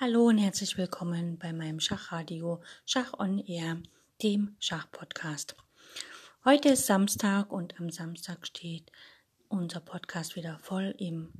Hallo 0.00 0.26
und 0.26 0.38
herzlich 0.38 0.76
willkommen 0.76 1.38
bei 1.38 1.52
meinem 1.52 1.78
Schachradio 1.78 2.60
Schach 2.84 3.12
on 3.16 3.38
Air, 3.38 3.80
dem 4.24 4.56
Schachpodcast. 4.58 5.54
Heute 6.44 6.70
ist 6.70 6.86
Samstag 6.86 7.52
und 7.52 7.78
am 7.78 7.90
Samstag 7.90 8.44
steht 8.44 8.90
unser 9.46 9.78
Podcast 9.78 10.34
wieder 10.34 10.58
voll 10.58 10.96
im 10.98 11.32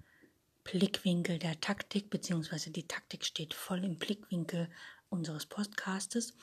Blickwinkel 0.62 1.40
der 1.40 1.60
Taktik, 1.60 2.10
beziehungsweise 2.10 2.70
die 2.70 2.86
Taktik 2.86 3.24
steht 3.24 3.54
voll 3.54 3.82
im 3.82 3.96
Blickwinkel 3.96 4.70
unseres 5.08 5.46
Podcastes. 5.46 6.36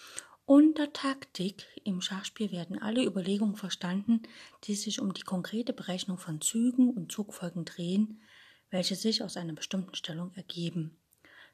Unter 0.45 0.91
Taktik 0.91 1.65
im 1.85 2.01
Schachspiel 2.01 2.51
werden 2.51 2.77
alle 2.81 3.05
Überlegungen 3.05 3.55
verstanden, 3.55 4.23
die 4.65 4.75
sich 4.75 4.99
um 4.99 5.13
die 5.13 5.21
konkrete 5.21 5.71
Berechnung 5.71 6.17
von 6.17 6.41
Zügen 6.41 6.89
und 6.89 7.09
Zugfolgen 7.09 7.63
drehen, 7.63 8.21
welche 8.69 8.97
sich 8.97 9.23
aus 9.23 9.37
einer 9.37 9.53
bestimmten 9.53 9.95
Stellung 9.95 10.33
ergeben. 10.33 10.97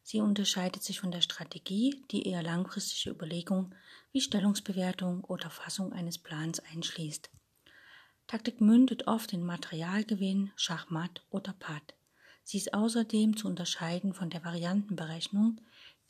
Sie 0.09 0.21
unterscheidet 0.21 0.83
sich 0.83 1.01
von 1.01 1.11
der 1.11 1.19
Strategie, 1.19 2.01
die 2.11 2.29
eher 2.29 2.41
langfristige 2.41 3.09
Überlegungen 3.09 3.75
wie 4.13 4.21
Stellungsbewertung 4.21 5.25
oder 5.25 5.49
Fassung 5.49 5.91
eines 5.91 6.17
Plans 6.17 6.61
einschließt. 6.61 7.29
Taktik 8.25 8.61
mündet 8.61 9.05
oft 9.07 9.33
in 9.33 9.43
Materialgewinn, 9.43 10.53
Schachmatt 10.55 11.25
oder 11.29 11.51
Patt. 11.51 11.93
Sie 12.45 12.57
ist 12.57 12.73
außerdem 12.73 13.35
zu 13.35 13.49
unterscheiden 13.49 14.13
von 14.13 14.29
der 14.29 14.45
Variantenberechnung, 14.45 15.59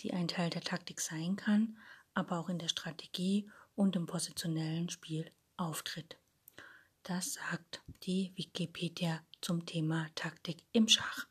die 0.02 0.14
ein 0.14 0.28
Teil 0.28 0.52
der 0.52 0.62
Taktik 0.62 1.02
sein 1.02 1.36
kann, 1.36 1.80
aber 2.14 2.38
auch 2.38 2.50
in 2.50 2.60
der 2.60 2.68
Strategie 2.68 3.50
und 3.74 3.96
im 3.96 4.06
positionellen 4.06 4.92
Spiel 4.92 5.32
auftritt. 5.56 6.20
Das 7.02 7.34
sagt 7.34 7.82
die 8.04 8.32
Wikipedia 8.36 9.26
zum 9.42 9.66
Thema 9.66 10.06
Taktik 10.14 10.64
im 10.72 10.88
Schach. 10.88 11.26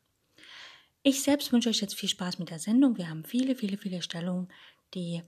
Ich 1.08 1.22
selbst 1.22 1.52
wünsche 1.52 1.68
euch 1.68 1.80
jetzt 1.80 1.94
viel 1.94 2.08
Spaß 2.08 2.40
mit 2.40 2.50
der 2.50 2.58
Sendung. 2.58 2.96
Wir 2.96 3.08
haben 3.08 3.24
viele, 3.24 3.54
viele, 3.54 3.78
viele 3.78 4.02
Stellungen, 4.02 4.48
die 4.92 5.22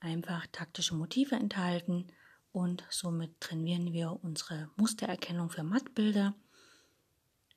einfach 0.00 0.46
taktische 0.52 0.94
Motive 0.94 1.34
enthalten 1.34 2.06
und 2.50 2.82
somit 2.88 3.38
trainieren 3.38 3.92
wir 3.92 4.18
unsere 4.22 4.70
Mustererkennung 4.76 5.50
für 5.50 5.64
Mattbilder. 5.64 6.34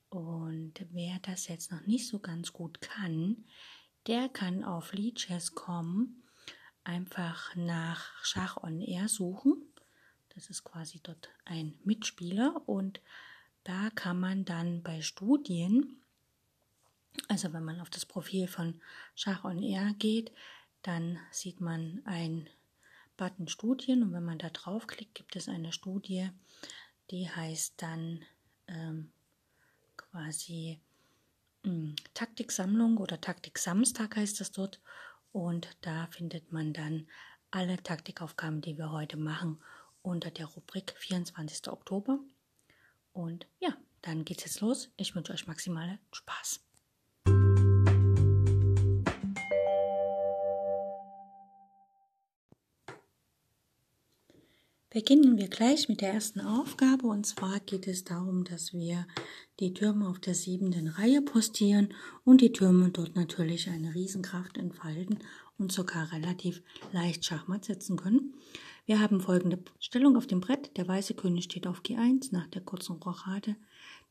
Und 0.09 0.73
wer 0.91 1.17
das 1.21 1.47
jetzt 1.47 1.71
noch 1.71 1.79
nicht 1.87 2.09
so 2.09 2.19
ganz 2.19 2.51
gut 2.51 2.81
kann, 2.81 3.45
der 4.05 4.27
kann 4.27 4.65
auf 4.65 4.91
Leadchess.com 4.91 6.13
einfach 6.83 7.55
nach 7.55 8.21
Schach 8.21 8.57
on 8.63 8.81
Air 8.81 9.07
suchen. 9.07 9.63
Das 10.35 10.49
ist 10.49 10.65
quasi 10.65 10.99
dort 11.01 11.29
ein 11.45 11.79
Mitspieler 11.85 12.63
und 12.65 12.99
da 13.63 13.91
kann 13.91 14.19
man 14.19 14.43
dann 14.43 14.83
bei 14.83 15.01
Studien 15.01 16.01
also 17.27 17.53
wenn 17.53 17.63
man 17.63 17.79
auf 17.79 17.89
das 17.89 18.05
Profil 18.05 18.47
von 18.47 18.79
Schach 19.15 19.43
on 19.43 19.61
Air 19.61 19.93
geht, 19.97 20.31
dann 20.81 21.19
sieht 21.31 21.61
man 21.61 22.01
ein 22.05 22.49
Button 23.17 23.47
Studien 23.47 24.03
und 24.03 24.13
wenn 24.13 24.25
man 24.25 24.39
da 24.39 24.49
draufklickt, 24.49 25.15
gibt 25.15 25.35
es 25.35 25.47
eine 25.47 25.71
Studie, 25.71 26.29
die 27.11 27.29
heißt 27.29 27.81
dann 27.81 28.23
ähm, 28.67 29.11
quasi 29.95 30.79
ähm, 31.63 31.95
Taktiksammlung 32.13 32.97
oder 32.97 33.19
Taktik 33.21 33.57
Samstag 33.57 34.15
heißt 34.15 34.39
das 34.39 34.51
dort 34.51 34.79
und 35.31 35.67
da 35.81 36.07
findet 36.07 36.51
man 36.51 36.73
dann 36.73 37.07
alle 37.51 37.81
Taktikaufgaben, 37.81 38.61
die 38.61 38.77
wir 38.77 38.91
heute 38.91 39.17
machen, 39.17 39.61
unter 40.01 40.29
der 40.29 40.45
Rubrik 40.45 40.93
24. 40.97 41.67
Oktober. 41.69 42.19
Und 43.13 43.47
ja, 43.59 43.75
dann 44.01 44.25
geht's 44.25 44.43
jetzt 44.43 44.61
los. 44.61 44.89
Ich 44.97 45.15
wünsche 45.15 45.33
euch 45.33 45.47
maximale 45.47 45.99
Spaß. 46.11 46.64
Beginnen 54.95 55.37
wir 55.37 55.49
gleich 55.49 55.89
mit 55.89 55.99
der 55.99 56.13
ersten 56.13 56.39
Aufgabe 56.39 57.07
und 57.07 57.25
zwar 57.25 57.59
geht 57.59 57.85
es 57.85 58.05
darum, 58.05 58.45
dass 58.45 58.71
wir 58.71 59.05
die 59.59 59.73
Türme 59.73 60.07
auf 60.07 60.19
der 60.19 60.35
siebenden 60.35 60.87
Reihe 60.87 61.21
postieren 61.21 61.93
und 62.23 62.39
die 62.39 62.53
Türme 62.53 62.91
dort 62.91 63.13
natürlich 63.13 63.69
eine 63.69 63.93
Riesenkraft 63.93 64.57
entfalten 64.57 65.19
und 65.57 65.73
sogar 65.73 66.13
relativ 66.13 66.63
leicht 66.93 67.25
Schachmatt 67.25 67.65
setzen 67.65 67.97
können. 67.97 68.35
Wir 68.85 69.01
haben 69.01 69.19
folgende 69.19 69.61
Stellung 69.81 70.15
auf 70.15 70.27
dem 70.27 70.39
Brett. 70.39 70.77
Der 70.77 70.87
weiße 70.87 71.13
König 71.13 71.43
steht 71.43 71.67
auf 71.67 71.81
G1 71.81 72.29
nach 72.31 72.47
der 72.47 72.61
kurzen 72.61 72.95
Rochade. 72.95 73.57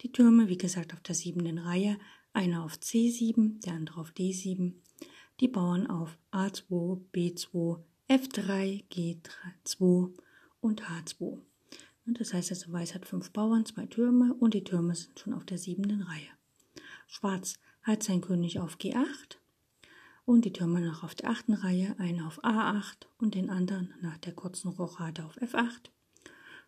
Die 0.02 0.12
Türme, 0.12 0.50
wie 0.50 0.58
gesagt, 0.58 0.92
auf 0.92 1.00
der 1.00 1.14
siebenden 1.14 1.56
Reihe. 1.56 1.96
Einer 2.34 2.62
auf 2.62 2.74
C7, 2.74 3.64
der 3.64 3.72
andere 3.72 4.02
auf 4.02 4.10
D7. 4.10 4.74
Die 5.40 5.48
Bauern 5.48 5.86
auf 5.86 6.18
A2, 6.30 7.00
B2, 7.10 7.78
F3, 8.10 8.84
G2 8.90 10.12
und 10.64 10.82
H2. 10.82 11.38
Das 12.06 12.32
heißt 12.32 12.50
also, 12.50 12.72
Weiß 12.72 12.94
hat 12.94 13.06
fünf 13.06 13.30
Bauern, 13.32 13.66
zwei 13.66 13.86
Türme 13.86 14.34
und 14.34 14.54
die 14.54 14.64
Türme 14.64 14.94
sind 14.94 15.18
schon 15.20 15.34
auf 15.34 15.44
der 15.44 15.58
siebenden 15.58 16.02
Reihe. 16.02 16.28
Schwarz 17.06 17.58
hat 17.82 18.02
sein 18.02 18.22
König 18.22 18.58
auf 18.58 18.76
G8 18.76 19.36
und 20.24 20.44
die 20.46 20.52
Türme 20.52 20.80
noch 20.80 21.02
auf 21.02 21.14
der 21.14 21.30
achten 21.30 21.52
Reihe, 21.52 21.94
einen 21.98 22.22
auf 22.22 22.42
A8 22.42 23.06
und 23.18 23.34
den 23.34 23.50
anderen 23.50 23.94
nach 24.00 24.16
der 24.18 24.32
kurzen 24.32 24.68
Rochade 24.68 25.24
auf 25.24 25.36
F8, 25.36 25.90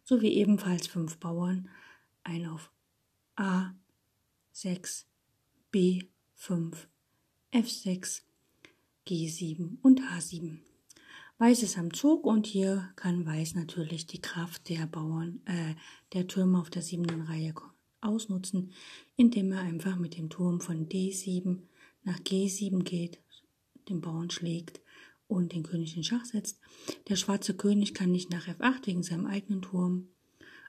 sowie 0.05 0.33
ebenfalls 0.35 0.87
fünf 0.87 1.17
Bauern, 1.19 1.71
ein 2.23 2.47
auf 2.47 2.71
A6, 3.37 5.05
B5, 5.73 6.87
F6, 7.53 8.23
G7 9.07 9.79
und 9.83 10.01
H7. 10.03 10.59
Weiß 11.39 11.63
ist 11.63 11.77
am 11.77 11.93
Zug 11.93 12.25
und 12.25 12.47
hier 12.47 12.89
kann 12.97 13.27
Weiß 13.27 13.57
natürlich 13.57 14.07
die 14.07 14.23
Kraft 14.23 14.71
der 14.71 14.87
Bauern, 14.87 15.43
äh, 15.45 15.75
der 16.15 16.27
Türme 16.27 16.59
auf 16.59 16.71
der 16.71 16.81
siebten 16.81 17.21
Reihe 17.21 17.53
ausnutzen, 18.01 18.73
indem 19.17 19.53
er 19.53 19.61
einfach 19.61 19.97
mit 19.99 20.17
dem 20.17 20.31
Turm 20.31 20.63
von 20.63 20.89
D7 20.89 21.59
nach 22.05 22.19
G7 22.21 22.85
geht, 22.85 23.21
den 23.91 24.01
Bauern 24.01 24.31
schlägt 24.31 24.81
und 25.29 25.53
den 25.53 25.63
König 25.63 25.95
in 25.95 26.05
Schach 26.05 26.25
setzt. 26.25 26.59
Der 27.09 27.17
schwarze 27.17 27.55
König 27.55 27.93
kann 27.93 28.13
nicht 28.13 28.31
nach 28.31 28.49
F8 28.49 28.87
wegen 28.87 29.03
seinem 29.03 29.27
eigenen 29.27 29.61
Turm. 29.61 30.09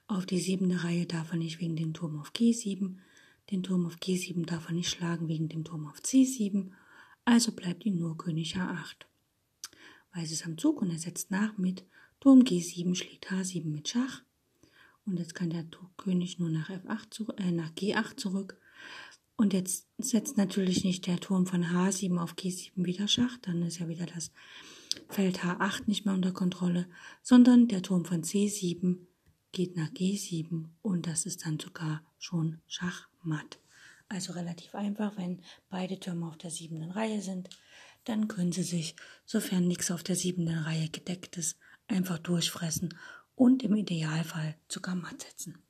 Auf 0.06 0.26
die 0.26 0.38
siebente 0.38 0.84
Reihe 0.84 1.06
darf 1.06 1.32
er 1.32 1.38
nicht 1.38 1.60
wegen 1.60 1.76
dem 1.76 1.94
Turm 1.94 2.20
auf 2.20 2.32
G7. 2.32 2.96
Den 3.50 3.62
Turm 3.62 3.86
auf 3.86 3.96
G7 3.96 4.44
darf 4.44 4.68
er 4.68 4.74
nicht 4.74 4.90
schlagen 4.90 5.28
wegen 5.28 5.48
dem 5.48 5.64
Turm 5.64 5.86
auf 5.86 6.00
C7. 6.00 6.72
Also 7.24 7.52
bleibt 7.52 7.86
ihm 7.86 7.96
nur 7.96 8.18
König 8.18 8.56
H8. 8.56 9.06
Weiß 10.18 10.32
ist 10.32 10.46
am 10.46 10.58
Zug 10.58 10.82
und 10.82 10.90
er 10.90 10.98
setzt 10.98 11.30
nach 11.30 11.56
mit 11.58 11.84
Turm 12.18 12.40
G7 12.40 12.96
schlägt 12.96 13.30
H7 13.30 13.66
mit 13.66 13.88
Schach. 13.88 14.22
Und 15.06 15.20
jetzt 15.20 15.36
kann 15.36 15.50
der 15.50 15.64
König 15.96 16.40
nur 16.40 16.50
nach, 16.50 16.70
F8 16.70 17.10
zu, 17.10 17.28
äh, 17.36 17.52
nach 17.52 17.70
G8 17.70 18.16
zurück. 18.16 18.60
Und 19.36 19.52
jetzt 19.52 19.86
setzt 19.96 20.36
natürlich 20.36 20.82
nicht 20.82 21.06
der 21.06 21.20
Turm 21.20 21.46
von 21.46 21.66
H7 21.66 22.18
auf 22.18 22.34
G7 22.34 22.84
wieder 22.84 23.06
Schach, 23.06 23.38
dann 23.42 23.62
ist 23.62 23.78
ja 23.78 23.86
wieder 23.86 24.06
das 24.06 24.32
Feld 25.08 25.44
H8 25.44 25.82
nicht 25.86 26.04
mehr 26.04 26.14
unter 26.14 26.32
Kontrolle, 26.32 26.88
sondern 27.22 27.68
der 27.68 27.82
Turm 27.82 28.04
von 28.04 28.24
C7 28.24 28.96
geht 29.52 29.76
nach 29.76 29.90
G7 29.90 30.64
und 30.82 31.06
das 31.06 31.26
ist 31.26 31.46
dann 31.46 31.60
sogar 31.60 32.02
schon 32.18 32.60
Schachmatt. 32.66 33.60
Also 34.08 34.32
relativ 34.32 34.74
einfach, 34.74 35.16
wenn 35.16 35.42
beide 35.70 36.00
Türme 36.00 36.26
auf 36.26 36.38
der 36.38 36.50
siebten 36.50 36.90
Reihe 36.90 37.22
sind 37.22 37.50
dann 38.08 38.26
können 38.26 38.52
Sie 38.52 38.62
sich, 38.62 38.96
sofern 39.26 39.68
nichts 39.68 39.90
auf 39.90 40.02
der 40.02 40.16
siebten 40.16 40.48
Reihe 40.48 40.88
gedeckt 40.88 41.36
ist, 41.36 41.58
einfach 41.88 42.18
durchfressen 42.18 42.94
und 43.34 43.62
im 43.62 43.76
Idealfall 43.76 44.56
sogar 44.68 44.94
matt 44.94 45.22
setzen. 45.22 45.62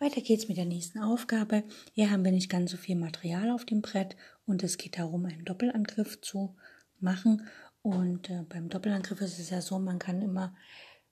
Weiter 0.00 0.20
geht's 0.20 0.48
mit 0.48 0.56
der 0.56 0.64
nächsten 0.64 1.00
Aufgabe. 1.00 1.64
Hier 1.92 2.10
haben 2.10 2.24
wir 2.24 2.30
nicht 2.30 2.50
ganz 2.50 2.70
so 2.70 2.76
viel 2.76 2.96
Material 2.96 3.50
auf 3.50 3.64
dem 3.64 3.82
Brett 3.82 4.16
und 4.46 4.62
es 4.62 4.78
geht 4.78 4.98
darum, 4.98 5.26
einen 5.26 5.44
Doppelangriff 5.44 6.20
zu 6.20 6.54
machen. 7.00 7.48
Und 7.82 8.30
äh, 8.30 8.42
beim 8.48 8.68
Doppelangriff 8.68 9.20
ist 9.20 9.38
es 9.38 9.50
ja 9.50 9.60
so, 9.60 9.78
man 9.78 9.98
kann 9.98 10.22
immer, 10.22 10.54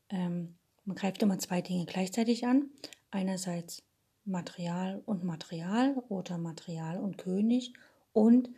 ähm, 0.08 0.55
man 0.85 0.97
greift 0.97 1.23
immer 1.23 1.38
zwei 1.38 1.62
Dinge 1.62 1.85
gleichzeitig 1.87 2.47
an 2.47 2.70
einerseits 3.11 3.82
Material 4.25 5.03
und 5.06 5.25
Material 5.25 5.94
oder 6.08 6.37
Material 6.37 6.99
und 6.99 7.19
König 7.19 7.73
und 8.12 8.50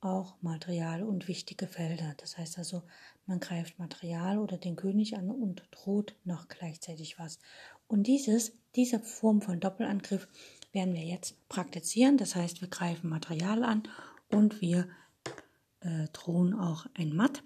auch 0.00 0.34
Material 0.42 1.04
und 1.04 1.28
wichtige 1.28 1.68
Felder. 1.68 2.14
Das 2.16 2.36
heißt 2.36 2.58
also, 2.58 2.82
man 3.26 3.38
greift 3.38 3.78
Material 3.78 4.38
oder 4.38 4.58
den 4.58 4.74
König 4.74 5.16
an 5.16 5.30
und 5.30 5.62
droht 5.70 6.16
noch 6.24 6.48
gleichzeitig 6.48 7.20
was. 7.20 7.38
Und 7.86 8.08
dieses, 8.08 8.52
diese 8.74 8.98
Form 8.98 9.42
von 9.42 9.60
Doppelangriff 9.60 10.26
werden 10.72 10.94
wir 10.94 11.04
jetzt 11.04 11.36
praktizieren. 11.48 12.16
Das 12.16 12.34
heißt, 12.34 12.60
wir 12.60 12.68
greifen 12.68 13.08
Material 13.10 13.62
an 13.62 13.84
und 14.28 14.60
wir 14.60 14.88
äh, 15.80 16.08
drohen 16.12 16.54
auch 16.54 16.86
ein 16.94 17.14
Matt. 17.14 17.44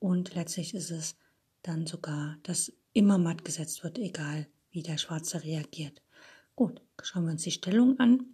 Und 0.00 0.34
letztlich 0.34 0.74
ist 0.74 0.90
es 0.90 1.16
dann 1.62 1.86
sogar, 1.86 2.38
dass 2.44 2.72
immer 2.94 3.18
matt 3.18 3.44
gesetzt 3.44 3.84
wird, 3.84 3.98
egal 3.98 4.46
wie 4.70 4.82
der 4.82 4.98
Schwarze 4.98 5.42
reagiert. 5.42 6.02
Gut, 6.56 6.80
schauen 7.02 7.24
wir 7.24 7.32
uns 7.32 7.42
die 7.42 7.50
Stellung 7.50 7.98
an. 7.98 8.26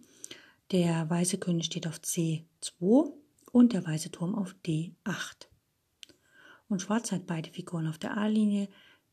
Der 0.71 1.09
weiße 1.09 1.37
König 1.37 1.65
steht 1.65 1.87
auf 1.87 1.99
C2 1.99 3.13
und 3.51 3.73
der 3.73 3.85
weiße 3.85 4.11
Turm 4.11 4.35
auf 4.35 4.55
D8. 4.65 5.47
Und 6.67 6.81
Schwarz 6.81 7.11
hat 7.11 7.27
beide 7.27 7.51
Figuren 7.51 7.87
auf 7.87 7.97
der 7.97 8.17
A-Linie, 8.17 8.67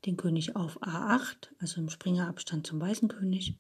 den 0.07 0.17
König 0.17 0.57
auf 0.57 0.83
A8, 0.83 1.49
also 1.59 1.81
im 1.81 1.91
Springerabstand 1.91 2.67
zum 2.67 2.81
weißen 2.81 3.09
König, 3.09 3.59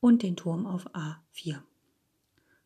und 0.00 0.22
den 0.22 0.36
Turm 0.36 0.66
auf 0.66 0.86
A4. 0.94 1.62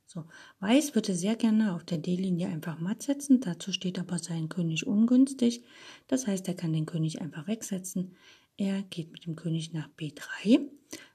So, 0.07 0.25
Weiß 0.59 0.97
würde 0.97 1.15
sehr 1.15 1.37
gerne 1.37 1.73
auf 1.75 1.85
der 1.85 1.99
D-Linie 1.99 2.49
einfach 2.49 2.81
matt 2.81 3.03
setzen, 3.03 3.41
dazu 3.41 3.73
steht 3.73 3.99
aber 3.99 4.19
sein 4.19 4.49
König 4.49 4.87
ungünstig. 4.87 5.63
Das 6.09 6.27
heißt, 6.27 6.49
er 6.49 6.55
kann 6.55 6.73
den 6.73 6.87
König 6.87 7.21
einfach 7.21 7.47
wegsetzen. 7.47 8.17
Er 8.61 8.83
geht 8.83 9.11
mit 9.11 9.25
dem 9.25 9.37
König 9.37 9.73
nach 9.73 9.89
B3, 9.99 10.69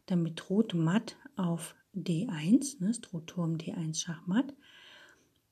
damit 0.08 0.34
droht 0.36 0.74
matt 0.74 1.16
auf 1.36 1.76
D1, 1.94 2.84
ne, 2.84 2.92
droht 3.00 3.28
Turm 3.28 3.58
D1 3.58 4.00
Schachmatt. 4.00 4.52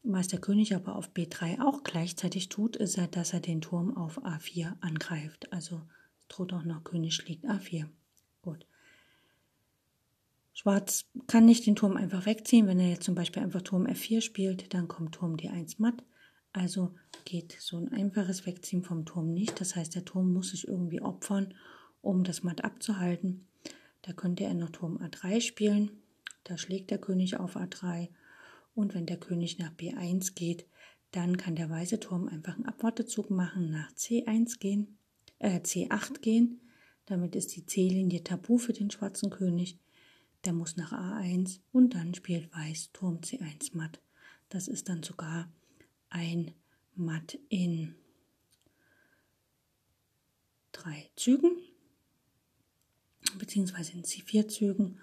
Was 0.01 0.27
der 0.27 0.41
König 0.41 0.73
aber 0.73 0.95
auf 0.95 1.11
B3 1.11 1.61
auch 1.61 1.83
gleichzeitig 1.83 2.49
tut, 2.49 2.77
ist, 2.77 2.99
dass 3.11 3.33
er 3.33 3.41
den 3.41 3.61
Turm 3.61 3.95
auf 3.95 4.25
A4 4.25 4.73
angreift. 4.81 5.53
Also 5.53 5.83
droht 6.29 6.51
auch 6.53 6.63
noch 6.63 6.83
König 6.83 7.13
schlägt 7.13 7.45
A4. 7.45 7.85
Gut. 8.41 8.65
Schwarz 10.53 11.05
kann 11.27 11.45
nicht 11.45 11.67
den 11.67 11.75
Turm 11.75 11.95
einfach 11.95 12.25
wegziehen. 12.25 12.65
Wenn 12.65 12.79
er 12.79 12.89
jetzt 12.89 13.03
zum 13.03 13.13
Beispiel 13.13 13.43
einfach 13.43 13.61
Turm 13.61 13.85
F4 13.85 14.21
spielt, 14.21 14.73
dann 14.73 14.87
kommt 14.87 15.13
Turm 15.13 15.35
D1 15.35 15.75
matt. 15.77 16.03
Also 16.53 16.95
geht 17.23 17.55
so 17.59 17.77
ein 17.77 17.91
einfaches 17.91 18.47
Wegziehen 18.47 18.81
vom 18.81 19.05
Turm 19.05 19.31
nicht. 19.31 19.61
Das 19.61 19.75
heißt, 19.75 19.93
der 19.93 20.05
Turm 20.05 20.33
muss 20.33 20.49
sich 20.49 20.67
irgendwie 20.67 21.01
opfern, 21.01 21.53
um 22.03 22.23
das 22.23 22.43
matt 22.43 22.63
abzuhalten. 22.63 23.47
Da 24.03 24.13
könnte 24.13 24.43
er 24.43 24.53
noch 24.53 24.69
Turm 24.69 24.97
A3 24.97 25.41
spielen. 25.41 25.89
Da 26.43 26.57
schlägt 26.57 26.91
der 26.91 26.99
König 26.99 27.37
auf 27.37 27.55
A3. 27.55 28.09
Und 28.75 28.93
wenn 28.93 29.07
der 29.07 29.17
König 29.17 29.57
nach 29.57 29.73
B1 29.73 30.35
geht, 30.35 30.67
dann 31.11 31.37
kann 31.37 31.55
der 31.55 31.69
weiße 31.69 31.99
Turm 31.99 32.27
einfach 32.27 32.55
einen 32.55 32.65
Abwartezug 32.65 33.29
machen, 33.29 33.71
nach 33.71 33.91
C1 33.93 34.59
gehen, 34.59 34.97
äh, 35.39 35.59
C8 35.59 36.19
gehen. 36.21 36.59
Damit 37.05 37.35
ist 37.35 37.55
die 37.55 37.65
C-Linie 37.65 38.23
tabu 38.23 38.57
für 38.57 38.73
den 38.73 38.91
schwarzen 38.91 39.29
König. 39.29 39.79
Der 40.43 40.53
muss 40.53 40.75
nach 40.75 40.91
A1 40.91 41.59
und 41.71 41.93
dann 41.95 42.13
spielt 42.13 42.53
Weiß 42.53 42.91
Turm 42.91 43.19
C1 43.19 43.77
matt. 43.77 44.01
Das 44.49 44.67
ist 44.67 44.89
dann 44.89 45.03
sogar 45.03 45.51
ein 46.09 46.51
Matt 46.95 47.39
in 47.49 47.95
drei 50.71 51.09
Zügen, 51.15 51.55
beziehungsweise 53.37 53.93
in 53.93 54.03
C4 54.03 54.47
Zügen 54.47 54.99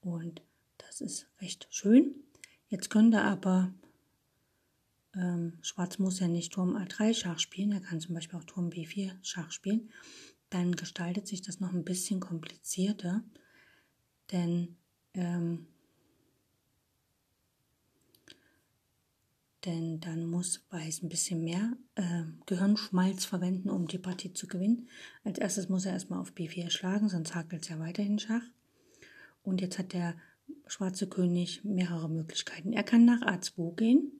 und 0.00 0.42
das 0.78 1.00
ist 1.00 1.26
recht 1.40 1.66
schön. 1.70 2.14
Jetzt 2.68 2.90
könnte 2.90 3.22
aber 3.22 3.72
ähm, 5.14 5.58
Schwarz 5.62 5.98
muss 5.98 6.20
ja 6.20 6.28
nicht 6.28 6.52
Turm 6.52 6.76
A3 6.76 7.14
Schach 7.14 7.38
spielen, 7.38 7.72
er 7.72 7.80
kann 7.80 8.00
zum 8.00 8.14
Beispiel 8.14 8.38
auch 8.38 8.44
Turm 8.44 8.68
B4 8.68 9.12
Schach 9.22 9.50
spielen. 9.50 9.90
Dann 10.50 10.76
gestaltet 10.76 11.26
sich 11.26 11.42
das 11.42 11.60
noch 11.60 11.72
ein 11.72 11.84
bisschen 11.84 12.20
komplizierter. 12.20 13.24
Denn, 14.30 14.76
ähm, 15.14 15.66
denn 19.66 20.00
dann 20.00 20.26
muss 20.26 20.64
Weiß 20.70 21.02
ein 21.02 21.08
bisschen 21.08 21.44
mehr 21.44 21.76
äh, 21.96 22.22
Gehirnschmalz 22.46 23.24
verwenden, 23.24 23.68
um 23.68 23.86
die 23.86 23.98
Partie 23.98 24.32
zu 24.32 24.46
gewinnen. 24.46 24.88
Als 25.24 25.38
erstes 25.38 25.68
muss 25.68 25.84
er 25.84 25.92
erstmal 25.92 26.20
auf 26.20 26.32
B4 26.32 26.70
schlagen, 26.70 27.08
sonst 27.08 27.34
hakelt 27.34 27.62
es 27.62 27.68
ja 27.68 27.78
weiterhin 27.78 28.18
Schach. 28.18 28.44
Und 29.42 29.60
jetzt 29.60 29.78
hat 29.78 29.92
der 29.92 30.14
schwarze 30.66 31.08
König 31.08 31.64
mehrere 31.64 32.08
Möglichkeiten. 32.08 32.72
Er 32.72 32.84
kann 32.84 33.04
nach 33.04 33.22
A2 33.22 33.74
gehen 33.76 34.12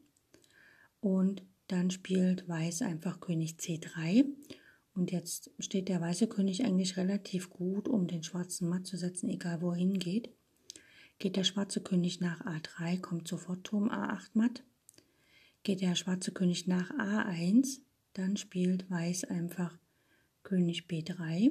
und 1.00 1.42
dann 1.68 1.90
spielt 1.90 2.48
Weiß 2.48 2.82
einfach 2.82 3.20
König 3.20 3.56
C3 3.58 4.26
und 4.94 5.12
jetzt 5.12 5.50
steht 5.58 5.88
der 5.88 6.00
weiße 6.00 6.26
König 6.26 6.64
eigentlich 6.64 6.96
relativ 6.96 7.50
gut, 7.50 7.88
um 7.88 8.06
den 8.06 8.22
schwarzen 8.22 8.68
matt 8.68 8.86
zu 8.86 8.96
setzen, 8.96 9.28
egal 9.28 9.60
wo 9.60 9.70
er 9.70 9.76
hingeht. 9.76 10.30
Geht 11.18 11.36
der 11.36 11.44
schwarze 11.44 11.82
König 11.82 12.20
nach 12.20 12.40
A3, 12.46 13.00
kommt 13.00 13.28
sofort 13.28 13.64
Turm 13.64 13.90
A8 13.90 14.30
matt. 14.34 14.62
Geht 15.66 15.80
der 15.80 15.96
schwarze 15.96 16.30
König 16.30 16.68
nach 16.68 16.92
A1, 16.92 17.80
dann 18.12 18.36
spielt 18.36 18.88
Weiß 18.88 19.24
einfach 19.24 19.76
König 20.44 20.86
B3. 20.88 21.50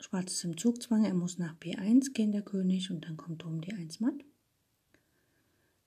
Schwarz 0.00 0.32
ist 0.32 0.42
im 0.42 0.56
Zugzwang, 0.56 1.04
er 1.04 1.14
muss 1.14 1.38
nach 1.38 1.54
B1 1.58 2.12
gehen, 2.12 2.32
der 2.32 2.42
König, 2.42 2.90
und 2.90 3.04
dann 3.04 3.16
kommt 3.16 3.42
Turm 3.42 3.60
D1 3.60 4.02
matt. 4.02 4.24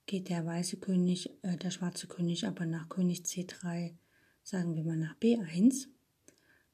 Geht 0.06 0.30
der 0.30 0.46
weiße 0.46 0.78
König, 0.78 1.28
äh, 1.42 1.58
der 1.58 1.70
schwarze 1.70 2.06
König 2.06 2.46
aber 2.46 2.64
nach 2.64 2.88
König 2.88 3.24
C3, 3.24 3.94
sagen 4.42 4.74
wir 4.74 4.82
mal 4.82 4.96
nach 4.96 5.18
B1, 5.18 5.88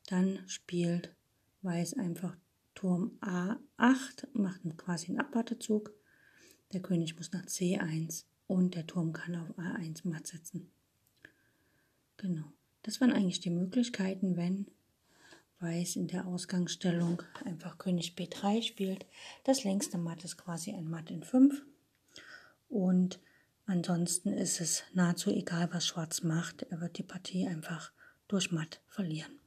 dann 0.07 0.39
spielt 0.47 1.17
Weiß 1.63 1.95
einfach 1.95 2.37
Turm 2.77 3.19
A8, 3.23 4.29
macht 4.35 4.61
quasi 4.77 5.09
einen 5.09 5.19
Abwartezug. 5.19 5.93
Der 6.73 6.81
König 6.81 7.17
muss 7.17 7.33
nach 7.33 7.47
C1 7.47 8.23
und 8.53 8.75
der 8.75 8.87
Turm 8.87 9.13
kann 9.13 9.35
auf 9.35 9.59
A1 9.59 10.07
matt 10.07 10.27
setzen. 10.27 10.71
Genau. 12.19 12.45
Das 12.83 13.01
waren 13.01 13.13
eigentlich 13.13 13.41
die 13.41 13.51
Möglichkeiten, 13.51 14.37
wenn 14.37 14.67
Weiß 15.61 15.97
in 15.97 16.09
der 16.09 16.27
Ausgangsstellung 16.27 17.23
einfach 17.45 17.79
König 17.79 18.15
B3 18.17 18.63
spielt. 18.63 19.07
Das 19.45 19.63
längste 19.63 19.97
Matt 19.97 20.25
ist 20.25 20.37
quasi 20.37 20.73
ein 20.73 20.91
Matt 20.91 21.11
in 21.11 21.23
5. 21.23 21.63
Und 22.69 23.21
ansonsten 23.67 24.33
ist 24.33 24.61
es 24.61 24.83
nahezu 24.93 25.31
egal, 25.31 25.69
was 25.73 25.87
Schwarz 25.87 26.23
macht. 26.23 26.63
Er 26.65 26.81
wird 26.81 26.99
die 26.99 27.05
Partie 27.05 27.47
einfach 27.47 27.93
durch 28.27 28.51
Matt 28.51 28.81
verlieren. 28.89 29.39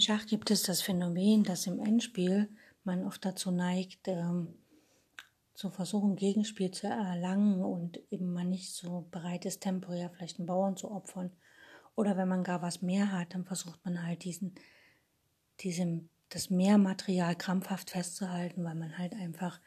Schach 0.00 0.26
gibt 0.26 0.50
es 0.50 0.62
das 0.62 0.82
Phänomen, 0.82 1.44
dass 1.44 1.66
im 1.66 1.80
Endspiel 1.80 2.48
man 2.84 3.04
oft 3.04 3.24
dazu 3.24 3.50
neigt, 3.50 4.08
ähm, 4.08 4.54
zu 5.54 5.70
versuchen, 5.70 6.14
Gegenspiel 6.14 6.70
zu 6.70 6.86
erlangen 6.86 7.62
und 7.64 8.00
eben 8.12 8.32
man 8.32 8.48
nicht 8.48 8.72
so 8.72 9.08
bereit 9.10 9.44
ist, 9.44 9.60
temporär 9.60 10.08
vielleicht 10.08 10.38
einen 10.38 10.46
Bauern 10.46 10.76
zu 10.76 10.90
opfern. 10.90 11.32
Oder 11.96 12.16
wenn 12.16 12.28
man 12.28 12.44
gar 12.44 12.62
was 12.62 12.80
mehr 12.80 13.10
hat, 13.10 13.34
dann 13.34 13.44
versucht 13.44 13.84
man 13.84 14.06
halt 14.06 14.22
diesen, 14.22 14.54
diesem, 15.58 16.10
das 16.28 16.48
Mehrmaterial 16.48 17.34
krampfhaft 17.34 17.90
festzuhalten, 17.90 18.62
weil 18.62 18.76
man 18.76 18.98
halt 18.98 19.14
einfach, 19.14 19.60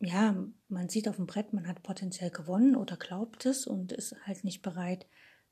ja, 0.00 0.34
man 0.68 0.88
sieht 0.88 1.08
auf 1.08 1.14
dem 1.14 1.26
Brett, 1.26 1.52
man 1.52 1.68
hat 1.68 1.84
potenziell 1.84 2.30
gewonnen 2.30 2.74
oder 2.74 2.96
glaubt 2.96 3.46
es 3.46 3.68
und 3.68 3.92
ist 3.92 4.16
halt 4.26 4.42
nicht 4.42 4.62
bereit, 4.62 5.06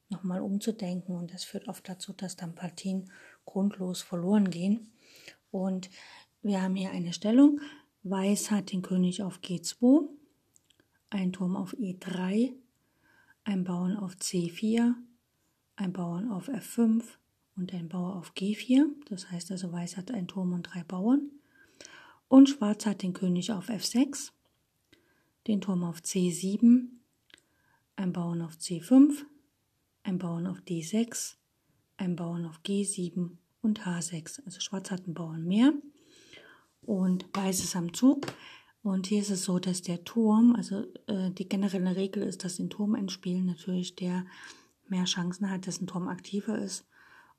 nochmal 0.08 0.40
umzudenken. 0.40 1.14
Und 1.14 1.32
das 1.32 1.44
führt 1.44 1.68
oft 1.68 1.88
dazu, 1.88 2.12
dass 2.12 2.34
dann 2.34 2.56
Partien 2.56 3.12
grundlos 3.44 4.02
verloren 4.02 4.50
gehen. 4.50 4.92
Und 5.50 5.90
wir 6.42 6.62
haben 6.62 6.74
hier 6.74 6.90
eine 6.90 7.12
Stellung. 7.12 7.60
Weiß 8.02 8.50
hat 8.50 8.72
den 8.72 8.82
König 8.82 9.22
auf 9.22 9.38
G2, 9.40 10.08
ein 11.10 11.32
Turm 11.32 11.56
auf 11.56 11.74
E3, 11.74 12.52
ein 13.44 13.64
Bauern 13.64 13.96
auf 13.96 14.14
C4, 14.16 14.94
ein 15.76 15.92
Bauern 15.92 16.30
auf 16.30 16.48
F5 16.48 17.02
und 17.56 17.72
ein 17.72 17.88
Bauer 17.88 18.16
auf 18.16 18.32
G4. 18.34 18.86
Das 19.08 19.30
heißt 19.30 19.50
also, 19.52 19.72
Weiß 19.72 19.96
hat 19.96 20.10
einen 20.10 20.28
Turm 20.28 20.52
und 20.52 20.64
drei 20.64 20.84
Bauern. 20.84 21.30
Und 22.28 22.48
Schwarz 22.48 22.84
hat 22.84 23.02
den 23.02 23.12
König 23.12 23.52
auf 23.52 23.68
F6, 23.68 24.32
den 25.46 25.60
Turm 25.60 25.84
auf 25.84 26.00
C7, 26.00 26.88
ein 27.96 28.12
Bauern 28.12 28.42
auf 28.42 28.54
C5, 28.56 29.24
ein 30.02 30.18
Bauern 30.18 30.46
auf 30.46 30.58
D6, 30.60 31.36
ein 31.96 32.16
Bauern 32.16 32.46
auf 32.46 32.60
G7 32.64 33.30
und 33.62 33.80
H6. 33.86 34.44
Also 34.44 34.60
Schwarz 34.60 34.90
hat 34.90 35.04
einen 35.04 35.14
Bauern 35.14 35.44
mehr 35.44 35.72
und 36.82 37.26
Weiß 37.32 37.60
ist 37.60 37.76
am 37.76 37.92
Zug. 37.94 38.26
Und 38.82 39.06
hier 39.06 39.22
ist 39.22 39.30
es 39.30 39.44
so, 39.44 39.58
dass 39.58 39.80
der 39.80 40.04
Turm, 40.04 40.54
also 40.56 40.84
äh, 41.06 41.30
die 41.30 41.48
generelle 41.48 41.96
Regel 41.96 42.22
ist, 42.22 42.44
dass 42.44 42.58
in 42.58 42.68
Turmendspielen 42.68 43.46
natürlich 43.46 43.96
der 43.96 44.26
mehr 44.88 45.04
Chancen 45.04 45.50
hat, 45.50 45.66
dass 45.66 45.80
ein 45.80 45.86
Turm 45.86 46.08
aktiver 46.08 46.58
ist. 46.58 46.86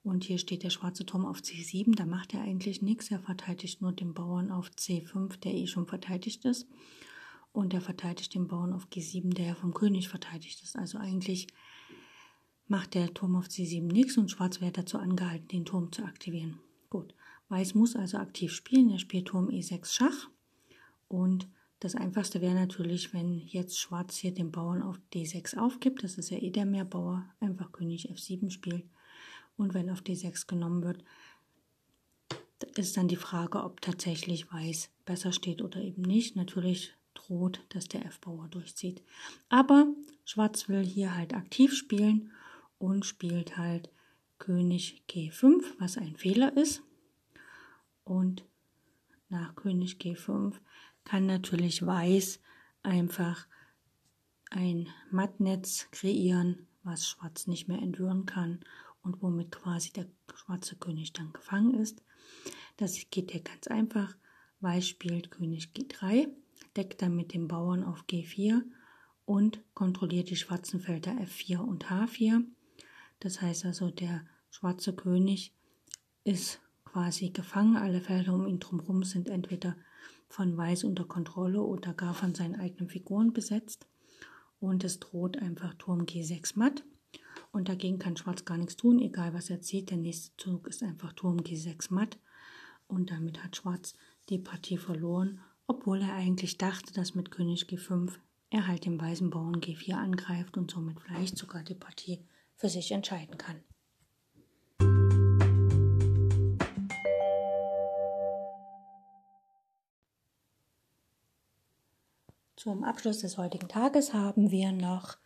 Und 0.03 0.23
hier 0.23 0.37
steht 0.37 0.63
der 0.63 0.69
schwarze 0.69 1.05
Turm 1.05 1.25
auf 1.25 1.39
C7, 1.39 1.95
da 1.95 2.05
macht 2.05 2.33
er 2.33 2.41
eigentlich 2.41 2.81
nichts. 2.81 3.09
Er 3.09 3.19
verteidigt 3.19 3.81
nur 3.81 3.91
den 3.91 4.13
Bauern 4.13 4.51
auf 4.51 4.69
C5, 4.69 5.39
der 5.39 5.53
eh 5.53 5.67
schon 5.67 5.87
verteidigt 5.87 6.45
ist. 6.45 6.67
Und 7.51 7.73
er 7.73 7.81
verteidigt 7.81 8.33
den 8.33 8.47
Bauern 8.47 8.73
auf 8.73 8.87
G7, 8.87 9.33
der 9.33 9.45
ja 9.45 9.55
vom 9.55 9.73
König 9.73 10.09
verteidigt 10.09 10.61
ist. 10.61 10.75
Also 10.75 10.97
eigentlich 10.97 11.47
macht 12.67 12.93
der 12.93 13.13
Turm 13.13 13.35
auf 13.35 13.47
C7 13.47 13.91
nichts 13.91 14.17
und 14.17 14.31
Schwarz 14.31 14.61
wäre 14.61 14.71
dazu 14.71 14.97
angehalten, 14.97 15.47
den 15.47 15.65
Turm 15.65 15.91
zu 15.91 16.03
aktivieren. 16.03 16.59
Gut, 16.89 17.13
Weiß 17.49 17.75
muss 17.75 17.95
also 17.95 18.17
aktiv 18.17 18.51
spielen. 18.51 18.89
Er 18.89 18.99
spielt 18.99 19.27
Turm 19.27 19.49
E6 19.49 19.93
Schach 19.93 20.29
und 21.07 21.47
das 21.79 21.93
einfachste 21.93 22.41
wäre 22.41 22.55
natürlich, 22.55 23.13
wenn 23.13 23.37
jetzt 23.37 23.79
Schwarz 23.79 24.15
hier 24.15 24.33
den 24.33 24.51
Bauern 24.51 24.81
auf 24.81 24.99
D6 25.13 25.57
aufgibt. 25.57 26.03
Das 26.03 26.17
ist 26.17 26.29
ja 26.31 26.37
eh 26.37 26.49
der 26.49 26.65
Mehrbauer. 26.65 27.25
Einfach 27.39 27.71
König 27.71 28.09
F7 28.09 28.49
spielt. 28.49 28.85
Und 29.57 29.73
wenn 29.73 29.89
auf 29.89 30.01
D6 30.01 30.47
genommen 30.47 30.83
wird, 30.83 31.03
ist 32.75 32.97
dann 32.97 33.07
die 33.07 33.15
Frage, 33.15 33.63
ob 33.63 33.81
tatsächlich 33.81 34.51
Weiß 34.51 34.89
besser 35.05 35.31
steht 35.31 35.61
oder 35.61 35.81
eben 35.81 36.01
nicht. 36.01 36.35
Natürlich 36.35 36.95
droht, 37.13 37.63
dass 37.69 37.87
der 37.87 38.05
F-Bauer 38.05 38.47
durchzieht. 38.47 39.03
Aber 39.49 39.87
Schwarz 40.23 40.67
will 40.67 40.83
hier 40.83 41.15
halt 41.15 41.33
aktiv 41.33 41.75
spielen 41.75 42.31
und 42.77 43.05
spielt 43.05 43.57
halt 43.57 43.89
König 44.37 45.03
G5, 45.09 45.63
was 45.79 45.97
ein 45.97 46.15
Fehler 46.15 46.55
ist. 46.55 46.81
Und 48.03 48.45
nach 49.29 49.55
König 49.55 49.97
G5 49.99 50.53
kann 51.03 51.25
natürlich 51.25 51.85
Weiß 51.85 52.39
einfach 52.83 53.47
ein 54.51 54.87
Mattnetz 55.11 55.87
kreieren, 55.91 56.67
was 56.83 57.09
Schwarz 57.09 57.47
nicht 57.47 57.67
mehr 57.67 57.81
entwirren 57.81 58.25
kann 58.25 58.59
und 59.01 59.21
womit 59.21 59.51
quasi 59.51 59.91
der 59.91 60.07
schwarze 60.33 60.75
König 60.75 61.13
dann 61.13 61.33
gefangen 61.33 61.75
ist. 61.75 62.03
Das 62.77 62.99
geht 63.09 63.33
ja 63.33 63.39
ganz 63.39 63.67
einfach. 63.67 64.15
Weiß 64.59 64.87
spielt 64.87 65.31
König 65.31 65.71
G3, 65.75 66.27
deckt 66.75 67.01
dann 67.01 67.15
mit 67.15 67.33
dem 67.33 67.47
Bauern 67.47 67.83
auf 67.83 68.03
G4 68.05 68.61
und 69.25 69.61
kontrolliert 69.73 70.29
die 70.29 70.35
schwarzen 70.35 70.79
Felder 70.79 71.11
F4 71.13 71.57
und 71.57 71.87
H4. 71.87 72.43
Das 73.19 73.41
heißt 73.41 73.65
also, 73.65 73.89
der 73.89 74.25
schwarze 74.49 74.93
König 74.93 75.53
ist 76.23 76.59
quasi 76.83 77.29
gefangen. 77.29 77.77
Alle 77.77 78.01
Felder 78.01 78.33
um 78.33 78.47
ihn 78.47 78.59
drumherum 78.59 79.03
sind 79.03 79.29
entweder 79.29 79.75
von 80.27 80.55
Weiß 80.57 80.83
unter 80.83 81.05
Kontrolle 81.05 81.61
oder 81.61 81.93
gar 81.93 82.13
von 82.13 82.33
seinen 82.33 82.55
eigenen 82.55 82.89
Figuren 82.89 83.33
besetzt. 83.33 83.87
Und 84.59 84.83
es 84.83 84.99
droht 84.99 85.37
einfach 85.37 85.73
Turm 85.75 86.01
G6 86.01 86.53
matt. 86.55 86.83
Und 87.51 87.69
dagegen 87.69 87.99
kann 87.99 88.17
Schwarz 88.17 88.45
gar 88.45 88.57
nichts 88.57 88.75
tun, 88.75 88.99
egal 88.99 89.33
was 89.33 89.49
er 89.49 89.61
zieht. 89.61 89.89
Der 89.89 89.97
nächste 89.97 90.35
Zug 90.37 90.67
ist 90.67 90.83
einfach 90.83 91.13
Turm 91.13 91.37
G6 91.37 91.93
matt. 91.93 92.17
Und 92.87 93.11
damit 93.11 93.43
hat 93.43 93.55
Schwarz 93.55 93.93
die 94.29 94.39
Partie 94.39 94.77
verloren, 94.77 95.39
obwohl 95.67 96.01
er 96.01 96.13
eigentlich 96.13 96.57
dachte, 96.57 96.93
dass 96.93 97.15
mit 97.15 97.31
König 97.31 97.63
G5 97.63 98.11
er 98.49 98.67
halt 98.67 98.85
den 98.85 98.99
weißen 98.99 99.29
Bauern 99.29 99.59
G4 99.59 99.93
angreift 99.95 100.57
und 100.57 100.71
somit 100.71 100.99
vielleicht 101.01 101.37
sogar 101.37 101.63
die 101.63 101.75
Partie 101.75 102.19
für 102.55 102.69
sich 102.69 102.91
entscheiden 102.91 103.37
kann. 103.37 103.63
Zum 112.55 112.83
Abschluss 112.83 113.19
des 113.19 113.37
heutigen 113.37 113.67
Tages 113.67 114.13
haben 114.13 114.49
wir 114.49 114.71
noch 114.71 115.17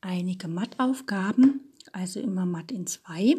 einige 0.00 0.46
Mattaufgaben, 0.46 1.72
also 1.92 2.20
immer 2.20 2.46
Matt 2.46 2.70
in 2.70 2.86
zwei, 2.86 3.34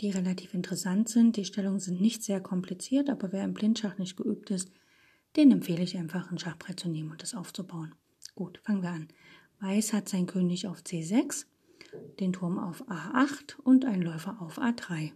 die 0.00 0.10
relativ 0.10 0.54
interessant 0.54 1.08
sind. 1.08 1.36
Die 1.36 1.44
Stellungen 1.44 1.80
sind 1.80 2.00
nicht 2.00 2.22
sehr 2.22 2.40
kompliziert, 2.40 3.10
aber 3.10 3.32
wer 3.32 3.42
im 3.42 3.54
Blindschach 3.54 3.98
nicht 3.98 4.16
geübt 4.16 4.52
ist, 4.52 4.70
den 5.36 5.50
empfehle 5.50 5.82
ich 5.82 5.96
einfach 5.96 6.30
ein 6.30 6.38
Schachbrett 6.38 6.78
zu 6.78 6.88
nehmen 6.88 7.10
und 7.10 7.22
das 7.22 7.34
aufzubauen. 7.34 7.94
Gut, 8.36 8.60
fangen 8.62 8.82
wir 8.82 8.90
an. 8.90 9.08
Weiß 9.58 9.92
hat 9.92 10.08
sein 10.08 10.26
König 10.26 10.68
auf 10.68 10.82
C6, 10.82 11.46
den 12.20 12.32
Turm 12.32 12.58
auf 12.58 12.88
A8 12.88 13.60
und 13.60 13.84
ein 13.84 14.02
Läufer 14.02 14.40
auf 14.40 14.58
A3. 14.58 15.12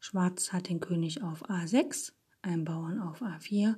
Schwarz 0.00 0.52
hat 0.52 0.68
den 0.68 0.80
König 0.80 1.22
auf 1.22 1.48
A6, 1.48 2.12
einen 2.42 2.64
Bauern 2.64 3.00
auf 3.00 3.22
A4 3.22 3.76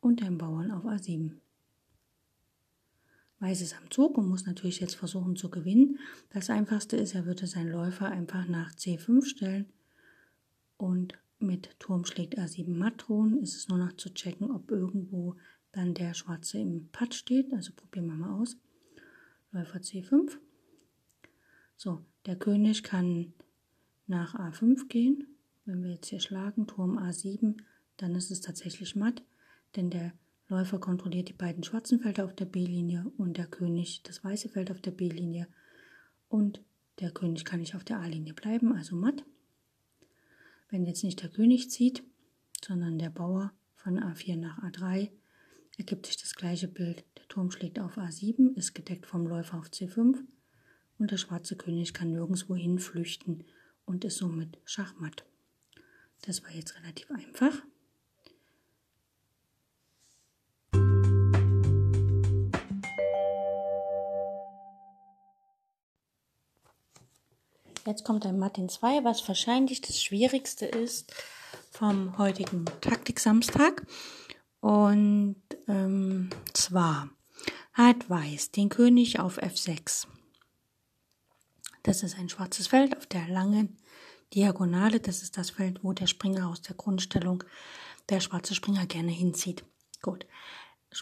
und 0.00 0.20
den 0.20 0.38
Bauern 0.38 0.70
auf 0.70 0.84
A7. 0.84 1.32
Weiß 3.38 3.62
ist 3.62 3.74
am 3.76 3.90
Zug 3.90 4.18
und 4.18 4.28
muss 4.28 4.44
natürlich 4.44 4.80
jetzt 4.80 4.96
versuchen 4.96 5.34
zu 5.34 5.48
gewinnen. 5.48 5.98
Das 6.28 6.50
einfachste 6.50 6.96
ist, 6.96 7.14
er 7.14 7.24
würde 7.24 7.46
seinen 7.46 7.72
Läufer 7.72 8.06
einfach 8.06 8.46
nach 8.46 8.72
C5 8.72 9.24
stellen 9.24 9.66
und 10.76 11.18
mit 11.38 11.78
Turm 11.78 12.04
schlägt 12.04 12.38
A7 12.38 12.68
matt 12.68 13.04
drohen. 13.08 13.42
Ist 13.42 13.56
es 13.56 13.68
nur 13.68 13.78
noch 13.78 13.94
zu 13.96 14.12
checken, 14.12 14.50
ob 14.50 14.70
irgendwo 14.70 15.36
dann 15.72 15.94
der 15.94 16.12
Schwarze 16.12 16.58
im 16.58 16.88
Patt 16.92 17.14
steht. 17.14 17.52
Also 17.54 17.72
probieren 17.74 18.08
wir 18.08 18.14
mal 18.14 18.40
aus. 18.40 18.58
Läufer 19.52 19.78
C5. 19.78 20.36
So, 21.82 22.04
der 22.26 22.36
König 22.36 22.82
kann 22.82 23.32
nach 24.06 24.34
A5 24.34 24.88
gehen. 24.88 25.26
Wenn 25.64 25.82
wir 25.82 25.92
jetzt 25.92 26.08
hier 26.08 26.20
schlagen, 26.20 26.66
Turm 26.66 26.98
A7, 26.98 27.56
dann 27.96 28.14
ist 28.14 28.30
es 28.30 28.42
tatsächlich 28.42 28.96
matt 28.96 29.22
denn 29.76 29.88
der 29.88 30.12
Läufer 30.48 30.78
kontrolliert 30.78 31.30
die 31.30 31.32
beiden 31.32 31.62
schwarzen 31.62 32.00
Felder 32.00 32.26
auf 32.26 32.34
der 32.34 32.44
B-Linie 32.44 33.10
und 33.16 33.38
der 33.38 33.46
König 33.46 34.02
das 34.02 34.22
weiße 34.22 34.50
Feld 34.50 34.70
auf 34.70 34.82
der 34.82 34.90
B-Linie 34.90 35.46
und 36.28 36.60
der 36.98 37.12
König 37.12 37.46
kann 37.46 37.60
nicht 37.60 37.74
auf 37.74 37.84
der 37.84 38.00
A-Linie 38.00 38.34
bleiben, 38.34 38.74
also 38.74 38.94
matt. 38.94 39.24
Wenn 40.68 40.84
jetzt 40.84 41.02
nicht 41.02 41.22
der 41.22 41.30
König 41.30 41.70
zieht, 41.70 42.02
sondern 42.62 42.98
der 42.98 43.08
Bauer 43.08 43.52
von 43.76 43.98
A4 43.98 44.36
nach 44.36 44.62
A3, 44.62 45.08
ergibt 45.78 46.04
sich 46.04 46.18
das 46.18 46.34
gleiche 46.34 46.68
Bild. 46.68 47.04
Der 47.16 47.26
Turm 47.28 47.50
schlägt 47.50 47.78
auf 47.78 47.96
A7, 47.96 48.54
ist 48.54 48.74
gedeckt 48.74 49.06
vom 49.06 49.26
Läufer 49.26 49.56
auf 49.56 49.68
C5 49.68 50.18
und 51.00 51.10
der 51.10 51.16
schwarze 51.16 51.56
König 51.56 51.94
kann 51.94 52.12
nirgendwo 52.12 52.54
hin 52.54 52.78
flüchten 52.78 53.44
und 53.86 54.04
ist 54.04 54.18
somit 54.18 54.58
schachmatt. 54.64 55.24
Das 56.22 56.44
war 56.44 56.50
jetzt 56.50 56.76
relativ 56.78 57.10
einfach. 57.10 57.62
Jetzt 67.86 68.04
kommt 68.04 68.26
ein 68.26 68.38
Martin 68.38 68.68
2, 68.68 69.02
was 69.02 69.26
wahrscheinlich 69.26 69.80
das 69.80 70.00
Schwierigste 70.02 70.66
ist 70.66 71.12
vom 71.70 72.18
heutigen 72.18 72.66
Taktik-Samstag. 72.82 73.86
Und 74.60 75.42
ähm, 75.66 76.28
zwar 76.52 77.08
hat 77.72 78.10
Weiß 78.10 78.50
den 78.50 78.68
König 78.68 79.18
auf 79.18 79.38
F6. 79.38 80.06
Das 81.82 82.02
ist 82.02 82.18
ein 82.18 82.28
schwarzes 82.28 82.66
Feld 82.66 82.96
auf 82.96 83.06
der 83.06 83.26
langen 83.28 83.76
Diagonale. 84.34 85.00
Das 85.00 85.22
ist 85.22 85.36
das 85.36 85.50
Feld, 85.50 85.82
wo 85.82 85.92
der 85.92 86.06
Springer 86.06 86.48
aus 86.48 86.62
der 86.62 86.76
Grundstellung, 86.76 87.44
der 88.08 88.20
schwarze 88.20 88.54
Springer 88.54 88.86
gerne 88.86 89.12
hinzieht. 89.12 89.64
Gut. 90.02 90.26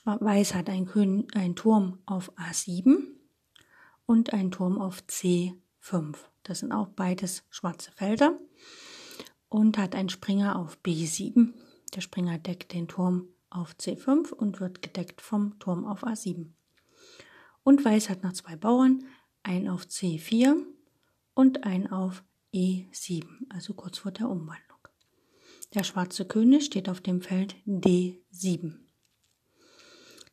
Weiß 0.05 0.55
hat 0.55 0.69
einen, 0.69 1.57
Turm 1.57 1.99
auf 2.05 2.31
A7 2.37 2.99
und 4.07 4.33
einen 4.33 4.51
Turm 4.51 4.79
auf 4.81 5.03
C5. 5.09 6.17
Das 6.43 6.61
sind 6.61 6.73
auch 6.73 6.89
beides 6.89 7.45
schwarze 7.51 7.91
Felder. 7.93 8.39
Und 9.49 9.79
hat 9.79 9.95
einen 9.95 10.11
Springer 10.11 10.59
auf 10.59 10.79
B7. 10.85 11.55
Der 11.95 12.03
Springer 12.03 12.39
deckt 12.39 12.75
den 12.75 12.87
Turm 12.87 13.29
auf 13.51 13.75
C5 13.75 14.31
und 14.31 14.61
wird 14.61 14.83
gedeckt 14.83 15.23
vom 15.23 15.59
Turm 15.59 15.87
auf 15.87 16.05
A7. 16.05 16.51
Und 17.65 17.85
Weiß 17.85 18.11
hat 18.11 18.23
noch 18.23 18.35
zwei 18.35 18.57
Bauern, 18.57 19.05
einen 19.49 19.69
auf 19.69 19.87
C4 19.87 20.63
und 21.35 21.65
einen 21.65 21.87
auf 21.87 22.23
E7, 22.53 23.25
also 23.49 23.73
kurz 23.73 23.99
vor 23.99 24.13
der 24.13 24.29
Umwandlung. 24.29 24.79
Der 25.75 25.85
schwarze 25.85 26.27
König 26.27 26.67
steht 26.67 26.89
auf 26.89 27.01
dem 27.01 27.23
Feld 27.23 27.57
D7. 27.67 28.75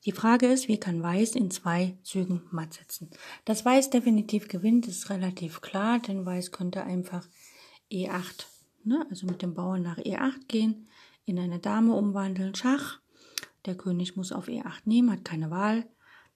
Die 0.04 0.12
Frage 0.12 0.48
ist, 0.48 0.68
wie 0.68 0.80
kann 0.80 1.02
Weiß 1.02 1.36
in 1.36 1.50
zwei 1.50 1.98
Zügen 2.04 2.44
matt 2.52 2.74
setzen? 2.74 3.10
Dass 3.46 3.66
Weiß 3.66 3.90
definitiv 3.90 4.50
gewinnt, 4.50 4.88
ist 4.88 5.10
relativ 5.10 5.62
klar, 5.62 6.00
denn 6.00 6.26
Weiß 6.26 6.52
könnte 6.52 6.84
einfach 6.84 7.26
E8, 7.92 8.46
ne, 8.84 9.06
also 9.10 9.26
mit 9.26 9.42
dem 9.42 9.54
Bauern 9.54 9.82
nach 9.82 9.98
E8 9.98 10.46
gehen, 10.48 10.90
in 11.26 11.40
eine 11.40 11.60
Dame 11.60 11.94
umwandeln, 11.96 12.54
Schach. 12.54 13.00
Der 13.66 13.76
König 13.76 14.16
muss 14.16 14.32
auf 14.32 14.48
E8 14.48 14.82
nehmen, 14.84 15.10
hat 15.10 15.26
keine 15.26 15.50
Wahl. 15.50 15.88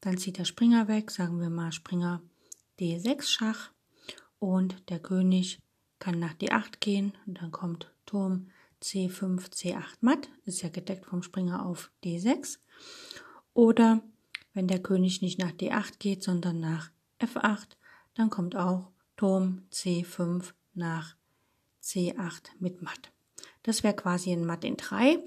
Dann 0.01 0.17
zieht 0.17 0.38
der 0.38 0.45
Springer 0.45 0.88
weg, 0.88 1.12
sagen 1.12 1.39
wir 1.39 1.50
mal 1.50 1.71
Springer 1.71 2.24
D6 2.79 3.24
Schach. 3.24 3.71
Und 4.39 4.89
der 4.89 5.00
König 5.00 5.59
kann 6.00 6.19
nach 6.19 6.33
D8 6.33 6.79
gehen 6.79 7.13
und 7.25 7.41
dann 7.41 7.51
kommt 7.51 7.91
Turm 8.05 8.48
C5, 8.81 9.51
C8 9.51 9.98
matt, 10.00 10.29
ist 10.45 10.62
ja 10.62 10.69
gedeckt 10.69 11.05
vom 11.05 11.21
Springer 11.21 11.65
auf 11.65 11.91
D6. 12.03 12.59
Oder 13.53 14.01
wenn 14.53 14.67
der 14.67 14.81
König 14.81 15.21
nicht 15.21 15.39
nach 15.39 15.51
D8 15.51 16.00
geht, 16.00 16.24
sondern 16.24 16.59
nach 16.59 16.91
F8, 17.19 17.67
dann 18.15 18.29
kommt 18.29 18.55
auch 18.55 18.89
Turm 19.17 19.63
C5 19.71 20.53
nach 20.74 21.15
C8 21.83 22.51
mit 22.59 22.81
Matt. 22.81 23.12
Das 23.63 23.83
wäre 23.83 23.95
quasi 23.95 24.31
ein 24.31 24.45
Matt 24.45 24.63
in 24.63 24.77
3. 24.77 25.19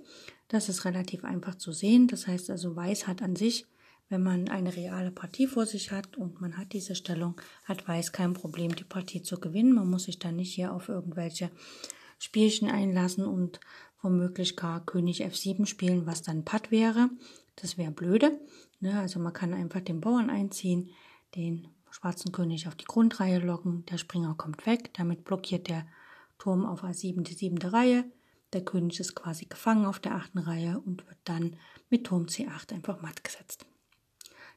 Das 0.49 0.68
ist 0.68 0.85
relativ 0.85 1.25
einfach 1.25 1.56
zu 1.56 1.73
sehen. 1.73 2.09
Das 2.09 2.26
heißt 2.26 2.50
also, 2.50 2.75
Weiß 2.75 3.06
hat 3.06 3.23
an 3.23 3.37
sich, 3.37 3.66
wenn 4.12 4.23
man 4.23 4.49
eine 4.50 4.76
reale 4.76 5.11
Partie 5.11 5.47
vor 5.47 5.64
sich 5.64 5.90
hat 5.90 6.19
und 6.19 6.38
man 6.42 6.59
hat 6.59 6.75
diese 6.75 6.95
Stellung, 6.95 7.40
hat 7.64 7.88
Weiß 7.88 8.12
kein 8.12 8.35
Problem, 8.35 8.76
die 8.76 8.85
Partie 8.85 9.23
zu 9.23 9.40
gewinnen. 9.40 9.73
Man 9.73 9.88
muss 9.88 10.04
sich 10.04 10.19
dann 10.19 10.37
nicht 10.37 10.52
hier 10.52 10.75
auf 10.75 10.90
irgendwelche 10.90 11.50
Spielchen 12.19 12.71
einlassen 12.71 13.25
und 13.25 13.59
womöglich 14.02 14.54
gar 14.54 14.85
König 14.85 15.25
F7 15.25 15.64
spielen, 15.64 16.04
was 16.04 16.21
dann 16.21 16.45
Patt 16.45 16.71
wäre. 16.71 17.09
Das 17.57 17.78
wäre 17.78 17.90
blöde. 17.90 18.38
Ne? 18.81 19.00
Also 19.00 19.19
man 19.19 19.33
kann 19.33 19.54
einfach 19.54 19.81
den 19.81 20.02
Bauern 20.02 20.28
einziehen, 20.28 20.90
den 21.35 21.69
schwarzen 21.90 22.33
König 22.33 22.69
auf 22.69 22.75
die 22.75 22.85
Grundreihe 22.85 23.38
locken, 23.38 23.87
der 23.87 23.97
Springer 23.97 24.35
kommt 24.35 24.66
weg, 24.66 24.92
damit 24.92 25.25
blockiert 25.25 25.69
der 25.69 25.87
Turm 26.38 26.66
auf 26.66 26.85
A7 26.85 27.23
die 27.23 27.33
siebte 27.33 27.73
Reihe. 27.73 28.04
Der 28.52 28.62
König 28.62 29.00
ist 29.00 29.14
quasi 29.14 29.47
gefangen 29.47 29.87
auf 29.87 30.00
der 30.00 30.14
achten 30.16 30.38
Reihe 30.38 30.78
und 30.85 31.07
wird 31.07 31.19
dann 31.25 31.57
mit 31.88 32.04
Turm 32.04 32.26
C8 32.26 32.75
einfach 32.75 33.00
matt 33.00 33.25
gesetzt. 33.25 33.64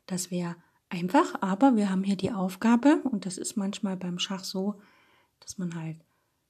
Das 0.05 0.31
wäre 0.31 0.55
einfach, 0.89 1.41
aber 1.41 1.75
wir 1.75 1.89
haben 1.89 2.03
hier 2.03 2.15
die 2.15 2.31
Aufgabe, 2.31 3.01
und 3.03 3.25
das 3.25 3.37
ist 3.37 3.55
manchmal 3.55 3.97
beim 3.97 4.19
Schach 4.19 4.43
so, 4.43 4.81
dass 5.39 5.57
man 5.57 5.75
halt 5.75 5.97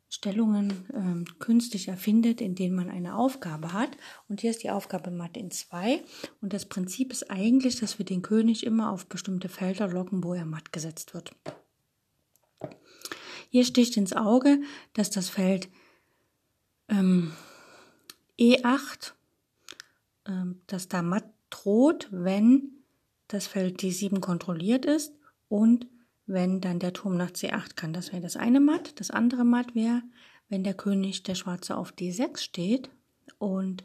Stellungen 0.09 0.85
ähm, 0.93 1.25
künstlich 1.39 1.87
erfindet, 1.87 2.39
in 2.39 2.55
denen 2.55 2.75
man 2.75 2.89
eine 2.89 3.17
Aufgabe 3.17 3.73
hat. 3.73 3.89
Und 4.29 4.41
hier 4.41 4.51
ist 4.51 4.63
die 4.63 4.69
Aufgabe 4.69 5.11
Matt 5.11 5.35
in 5.35 5.51
2. 5.51 6.03
Und 6.41 6.53
das 6.53 6.67
Prinzip 6.67 7.11
ist 7.11 7.29
eigentlich, 7.29 7.79
dass 7.79 7.97
wir 7.97 8.05
den 8.05 8.21
König 8.21 8.65
immer 8.65 8.91
auf 8.91 9.07
bestimmte 9.07 9.49
Felder 9.49 9.87
locken, 9.87 10.23
wo 10.23 10.33
er 10.33 10.45
matt 10.45 10.71
gesetzt 10.71 11.13
wird. 11.13 11.35
Hier 13.49 13.65
sticht 13.65 13.97
ins 13.97 14.13
Auge, 14.13 14.61
dass 14.93 15.09
das 15.09 15.29
Feld 15.29 15.69
ähm, 16.87 17.33
E8, 18.39 19.13
ähm, 20.27 20.61
dass 20.67 20.87
da 20.87 21.01
matt 21.01 21.25
droht, 21.49 22.07
wenn 22.11 22.74
das 23.27 23.47
Feld 23.47 23.81
D7 23.81 24.19
kontrolliert 24.19 24.85
ist 24.85 25.13
und 25.49 25.87
wenn 26.27 26.61
dann 26.61 26.79
der 26.79 26.93
Turm 26.93 27.17
nach 27.17 27.31
C8 27.31 27.75
kann. 27.75 27.93
Das 27.93 28.11
wäre 28.11 28.21
das 28.21 28.35
eine 28.35 28.59
Matt. 28.59 28.99
Das 28.99 29.11
andere 29.11 29.43
Matt 29.43 29.75
wäre, 29.75 30.01
wenn 30.49 30.63
der 30.63 30.73
König 30.73 31.23
der 31.23 31.35
Schwarze 31.35 31.77
auf 31.77 31.91
D6 31.93 32.37
steht 32.37 32.89
und 33.37 33.83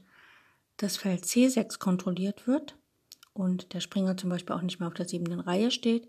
das 0.76 0.96
Feld 0.96 1.24
C6 1.24 1.78
kontrolliert 1.78 2.46
wird 2.46 2.76
und 3.34 3.74
der 3.74 3.80
Springer 3.80 4.16
zum 4.16 4.30
Beispiel 4.30 4.56
auch 4.56 4.62
nicht 4.62 4.80
mehr 4.80 4.88
auf 4.88 4.94
der 4.94 5.08
siebten 5.08 5.40
Reihe 5.40 5.70
steht, 5.70 6.08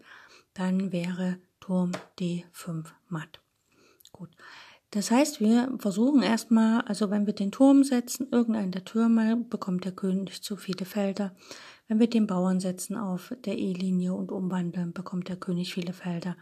dann 0.53 0.91
wäre 0.91 1.37
Turm 1.59 1.91
D5 2.19 2.85
matt. 3.07 3.39
Gut. 4.11 4.29
Das 4.91 5.09
heißt, 5.09 5.39
wir 5.39 5.73
versuchen 5.77 6.21
erstmal, 6.21 6.81
also 6.81 7.09
wenn 7.09 7.25
wir 7.25 7.33
den 7.33 7.51
Turm 7.51 7.83
setzen, 7.85 8.27
irgendeinen 8.31 8.71
der 8.71 8.83
Türme, 8.83 9.37
bekommt 9.37 9.85
der 9.85 9.93
König 9.93 10.41
zu 10.43 10.57
viele 10.57 10.85
Felder. 10.85 11.33
Wenn 11.91 11.99
wir 11.99 12.09
den 12.09 12.25
Bauern 12.25 12.61
setzen 12.61 12.95
auf 12.95 13.35
der 13.43 13.57
E-Linie 13.57 14.13
und 14.13 14.31
umwandeln, 14.31 14.93
bekommt 14.93 15.27
der 15.27 15.35
König 15.35 15.73
viele 15.73 15.91
Felder. 15.91 16.37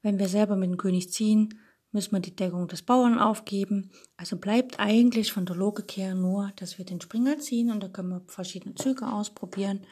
Wenn 0.00 0.18
wir 0.18 0.26
selber 0.26 0.56
mit 0.56 0.70
dem 0.70 0.78
König 0.78 1.12
ziehen, 1.12 1.60
müssen 1.92 2.12
wir 2.12 2.20
die 2.20 2.34
Deckung 2.34 2.66
des 2.66 2.80
Bauern 2.80 3.18
aufgeben. 3.18 3.90
Also 4.16 4.38
bleibt 4.38 4.80
eigentlich 4.80 5.34
von 5.34 5.44
der 5.44 5.56
Logik 5.56 5.98
her 5.98 6.14
nur, 6.14 6.50
dass 6.56 6.78
wir 6.78 6.86
den 6.86 7.02
Springer 7.02 7.38
ziehen 7.38 7.70
und 7.70 7.82
da 7.82 7.88
können 7.88 8.08
wir 8.08 8.22
verschiedene 8.26 8.74
Züge 8.74 9.06
ausprobieren. 9.06 9.86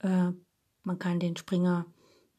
Äh, 0.00 0.32
man 0.82 0.98
kann 0.98 1.18
den 1.18 1.38
Springer 1.38 1.86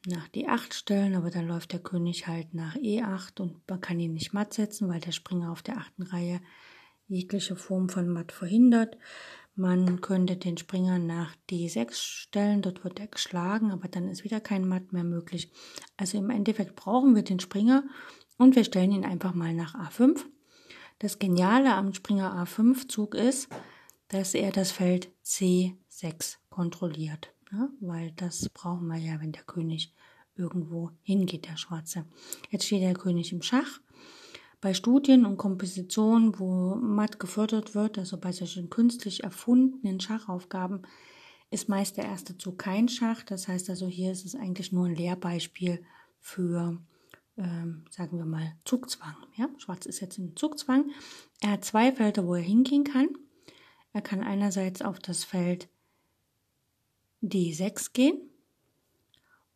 nach 0.05 0.27
D8 0.27 0.73
stellen, 0.75 1.15
aber 1.15 1.31
dann 1.31 1.47
läuft 1.47 1.71
der 1.71 1.79
König 1.79 2.27
halt 2.27 2.53
nach 2.53 2.75
E8 2.75 3.41
und 3.41 3.67
man 3.67 3.81
kann 3.81 3.99
ihn 3.99 4.13
nicht 4.13 4.31
matt 4.31 4.53
setzen, 4.53 4.89
weil 4.89 4.99
der 4.99 5.11
Springer 5.11 5.51
auf 5.51 5.63
der 5.63 5.77
achten 5.77 6.03
Reihe 6.03 6.39
jegliche 7.07 7.55
Form 7.55 7.89
von 7.89 8.07
matt 8.07 8.31
verhindert. 8.31 8.95
Man 9.55 9.99
könnte 9.99 10.37
den 10.37 10.57
Springer 10.57 10.97
nach 10.97 11.35
D6 11.49 11.93
stellen, 11.93 12.61
dort 12.61 12.83
wird 12.83 12.99
er 12.99 13.07
geschlagen, 13.07 13.71
aber 13.71 13.87
dann 13.89 14.07
ist 14.07 14.23
wieder 14.23 14.39
kein 14.39 14.67
Matt 14.67 14.93
mehr 14.93 15.03
möglich. 15.03 15.51
Also 15.97 16.17
im 16.17 16.29
Endeffekt 16.29 16.75
brauchen 16.75 17.15
wir 17.15 17.23
den 17.23 17.39
Springer 17.39 17.83
und 18.37 18.55
wir 18.55 18.63
stellen 18.63 18.91
ihn 18.91 19.05
einfach 19.05 19.33
mal 19.33 19.53
nach 19.53 19.75
A5. 19.75 20.23
Das 20.99 21.19
Geniale 21.19 21.73
am 21.73 21.93
Springer 21.93 22.33
A5 22.41 22.87
Zug 22.87 23.15
ist, 23.15 23.49
dass 24.07 24.33
er 24.33 24.51
das 24.51 24.71
Feld 24.71 25.11
C6 25.25 26.37
kontrolliert, 26.49 27.33
ne? 27.51 27.69
weil 27.81 28.11
das 28.11 28.49
brauchen 28.49 28.87
wir 28.87 28.97
ja, 28.97 29.19
wenn 29.19 29.31
der 29.31 29.43
König 29.43 29.93
irgendwo 30.35 30.91
hingeht, 31.01 31.47
der 31.47 31.57
Schwarze. 31.57 32.05
Jetzt 32.49 32.65
steht 32.65 32.81
der 32.81 32.93
König 32.93 33.31
im 33.33 33.41
Schach 33.41 33.79
bei 34.61 34.75
Studien 34.75 35.25
und 35.25 35.37
Kompositionen, 35.37 36.39
wo 36.39 36.75
Matt 36.75 37.19
gefördert 37.19 37.73
wird, 37.73 37.97
also 37.97 38.17
bei 38.17 38.31
solchen 38.31 38.69
künstlich 38.69 39.23
erfundenen 39.23 39.99
Schachaufgaben, 39.99 40.83
ist 41.49 41.67
meist 41.67 41.97
der 41.97 42.05
erste 42.05 42.37
Zug 42.37 42.59
kein 42.59 42.87
Schach. 42.87 43.23
Das 43.23 43.47
heißt 43.47 43.69
also, 43.71 43.87
hier 43.87 44.11
ist 44.11 44.23
es 44.23 44.35
eigentlich 44.35 44.71
nur 44.71 44.85
ein 44.85 44.95
Lehrbeispiel 44.95 45.83
für, 46.19 46.79
ähm, 47.37 47.85
sagen 47.89 48.17
wir 48.19 48.25
mal, 48.25 48.55
Zugzwang. 48.63 49.15
Ja? 49.35 49.49
Schwarz 49.57 49.87
ist 49.87 49.99
jetzt 49.99 50.19
im 50.19 50.35
Zugzwang. 50.35 50.91
Er 51.41 51.51
hat 51.51 51.65
zwei 51.65 51.91
Felder, 51.91 52.25
wo 52.27 52.35
er 52.35 52.41
hingehen 52.41 52.83
kann. 52.83 53.09
Er 53.93 54.01
kann 54.01 54.23
einerseits 54.23 54.81
auf 54.81 54.99
das 54.99 55.23
Feld 55.23 55.67
D6 57.23 57.93
gehen 57.93 58.19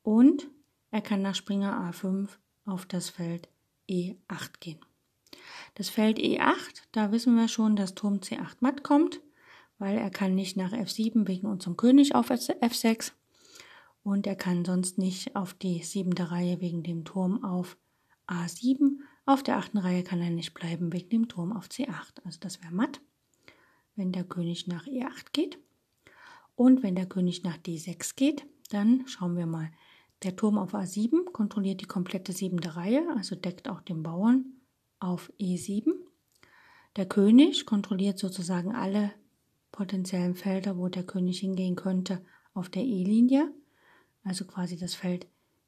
und 0.03 0.47
er 0.91 1.01
kann 1.01 1.21
nach 1.21 1.35
Springer 1.35 1.91
A5 1.91 2.29
auf 2.65 2.85
das 2.85 3.09
Feld 3.09 3.47
E8 3.87 4.59
gehen. 4.59 4.84
Das 5.75 5.89
Feld 5.89 6.19
E8, 6.19 6.83
da 6.93 7.11
wissen 7.11 7.35
wir 7.35 7.49
schon, 7.49 7.75
dass 7.75 7.95
Turm 7.95 8.15
C8 8.15 8.55
matt 8.61 8.81
kommt, 8.81 9.19
weil 9.77 9.97
er 9.97 10.09
kann 10.09 10.33
nicht 10.33 10.55
nach 10.55 10.71
F7 10.71 11.27
wegen 11.27 11.47
unserem 11.47 11.75
König 11.75 12.15
auf 12.15 12.31
F6 12.31 13.11
und 14.01 14.25
er 14.25 14.37
kann 14.37 14.63
sonst 14.63 14.97
nicht 14.97 15.35
auf 15.35 15.53
die 15.53 15.83
siebente 15.83 16.31
Reihe 16.31 16.61
wegen 16.61 16.81
dem 16.81 17.03
Turm 17.03 17.43
auf 17.43 17.77
A7. 18.25 18.99
Auf 19.25 19.43
der 19.43 19.57
achten 19.57 19.77
Reihe 19.77 20.03
kann 20.03 20.21
er 20.21 20.29
nicht 20.29 20.53
bleiben 20.53 20.93
wegen 20.93 21.09
dem 21.09 21.27
Turm 21.27 21.51
auf 21.51 21.67
C8. 21.67 22.23
Also 22.23 22.39
das 22.39 22.61
wäre 22.63 22.73
matt, 22.73 23.01
wenn 23.97 24.13
der 24.13 24.23
König 24.23 24.67
nach 24.67 24.85
E8 24.85 25.33
geht. 25.33 25.59
Und 26.55 26.83
wenn 26.83 26.95
der 26.95 27.07
König 27.07 27.43
nach 27.43 27.57
D6 27.57 28.15
geht, 28.15 28.45
dann 28.69 29.05
schauen 29.07 29.35
wir 29.35 29.45
mal. 29.45 29.69
Der 30.23 30.37
Turm 30.37 30.57
auf 30.57 30.73
A7 30.73 31.31
kontrolliert 31.33 31.81
die 31.81 31.85
komplette 31.85 32.31
siebente 32.31 32.77
Reihe, 32.77 33.05
also 33.17 33.35
deckt 33.35 33.67
auch 33.67 33.81
den 33.81 34.03
Bauern 34.03 34.54
auf 35.05 35.31
E7. 35.39 35.91
Der 36.95 37.05
König 37.05 37.65
kontrolliert 37.65 38.17
sozusagen 38.17 38.73
alle 38.73 39.11
potenziellen 39.71 40.35
Felder, 40.35 40.77
wo 40.77 40.89
der 40.89 41.03
König 41.03 41.39
hingehen 41.39 41.75
könnte, 41.75 42.21
auf 42.53 42.69
der 42.69 42.83
E-Linie, 42.83 43.51
also 44.23 44.45
quasi 44.45 44.77
das 44.77 44.95
Feld 44.95 45.27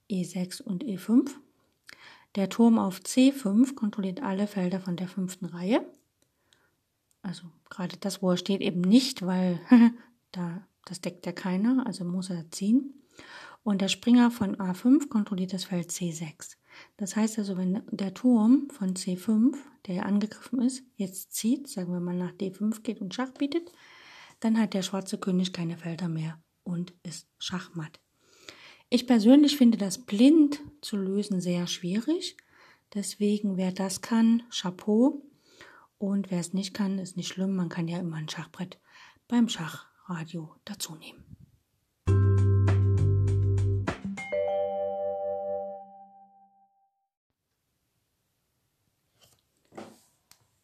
E6 0.09 0.61
und 0.61 0.83
E5. 0.83 1.29
Der 2.35 2.49
Turm 2.49 2.79
auf 2.79 2.99
C5 2.99 3.75
kontrolliert 3.75 4.21
alle 4.21 4.47
Felder 4.47 4.79
von 4.79 4.95
der 4.95 5.07
fünften 5.07 5.45
Reihe. 5.45 5.85
Also 7.21 7.43
gerade 7.69 7.97
das, 7.97 8.21
wo 8.21 8.31
er 8.31 8.37
steht, 8.37 8.61
eben 8.61 8.81
nicht, 8.81 9.25
weil 9.25 9.59
da, 10.31 10.65
das 10.85 11.01
deckt 11.01 11.25
ja 11.25 11.33
keiner, 11.33 11.85
also 11.85 12.05
muss 12.05 12.29
er 12.29 12.49
ziehen. 12.51 12.93
Und 13.63 13.81
der 13.81 13.89
Springer 13.89 14.31
von 14.31 14.55
A5 14.55 15.09
kontrolliert 15.09 15.51
das 15.51 15.65
Feld 15.65 15.89
C6. 15.89 16.55
Das 16.97 17.15
heißt 17.15 17.37
also, 17.37 17.57
wenn 17.57 17.83
der 17.91 18.13
Turm 18.13 18.69
von 18.71 18.95
C5, 18.95 19.55
der 19.85 20.05
angegriffen 20.05 20.61
ist, 20.61 20.83
jetzt 20.95 21.33
zieht, 21.33 21.67
sagen 21.67 21.93
wir 21.93 21.99
mal 21.99 22.15
nach 22.15 22.33
D5 22.33 22.81
geht 22.81 23.01
und 23.01 23.13
Schach 23.13 23.31
bietet, 23.31 23.71
dann 24.39 24.59
hat 24.59 24.73
der 24.73 24.81
schwarze 24.81 25.19
König 25.19 25.53
keine 25.53 25.77
Felder 25.77 26.09
mehr 26.09 26.41
und 26.63 26.93
ist 27.03 27.27
schachmatt. 27.37 27.99
Ich 28.89 29.05
persönlich 29.05 29.57
finde 29.57 29.77
das 29.77 30.05
blind 30.05 30.61
zu 30.81 30.97
lösen 30.97 31.41
sehr 31.41 31.67
schwierig. 31.67 32.37
Deswegen, 32.93 33.57
wer 33.57 33.71
das 33.71 34.01
kann, 34.01 34.43
Chapeau. 34.49 35.23
Und 35.97 36.31
wer 36.31 36.39
es 36.39 36.53
nicht 36.53 36.73
kann, 36.73 36.99
ist 36.99 37.17
nicht 37.17 37.27
schlimm. 37.27 37.55
Man 37.55 37.69
kann 37.69 37.87
ja 37.87 37.99
immer 37.99 38.17
ein 38.17 38.29
Schachbrett 38.29 38.79
beim 39.27 39.49
Schachradio 39.49 40.55
dazu 40.63 40.95
nehmen. 40.95 41.26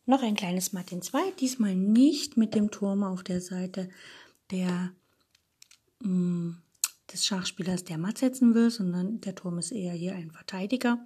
Noch 0.06 0.22
ein 0.22 0.36
kleines 0.36 0.74
Matt 0.74 0.92
in 0.92 1.02
2, 1.02 1.32
diesmal 1.39 1.76
nicht 1.76 2.36
mit 2.36 2.56
dem 2.56 2.72
Turm 2.72 3.04
auf 3.04 3.24
der 3.24 3.39
Seite 3.39 3.89
der, 4.52 4.92
mh, 6.00 6.10
mm, 6.10 6.62
des 7.12 7.26
Schachspielers, 7.26 7.86
der 7.86 7.98
Matt 7.98 8.18
setzen 8.18 8.54
will, 8.54 8.70
sondern 8.70 9.22
der 9.22 9.36
Turm 9.36 9.60
ist 9.60 9.72
eher 9.72 9.94
hier 9.94 10.13
ein 10.13 10.32
Verteidiger. 10.32 11.06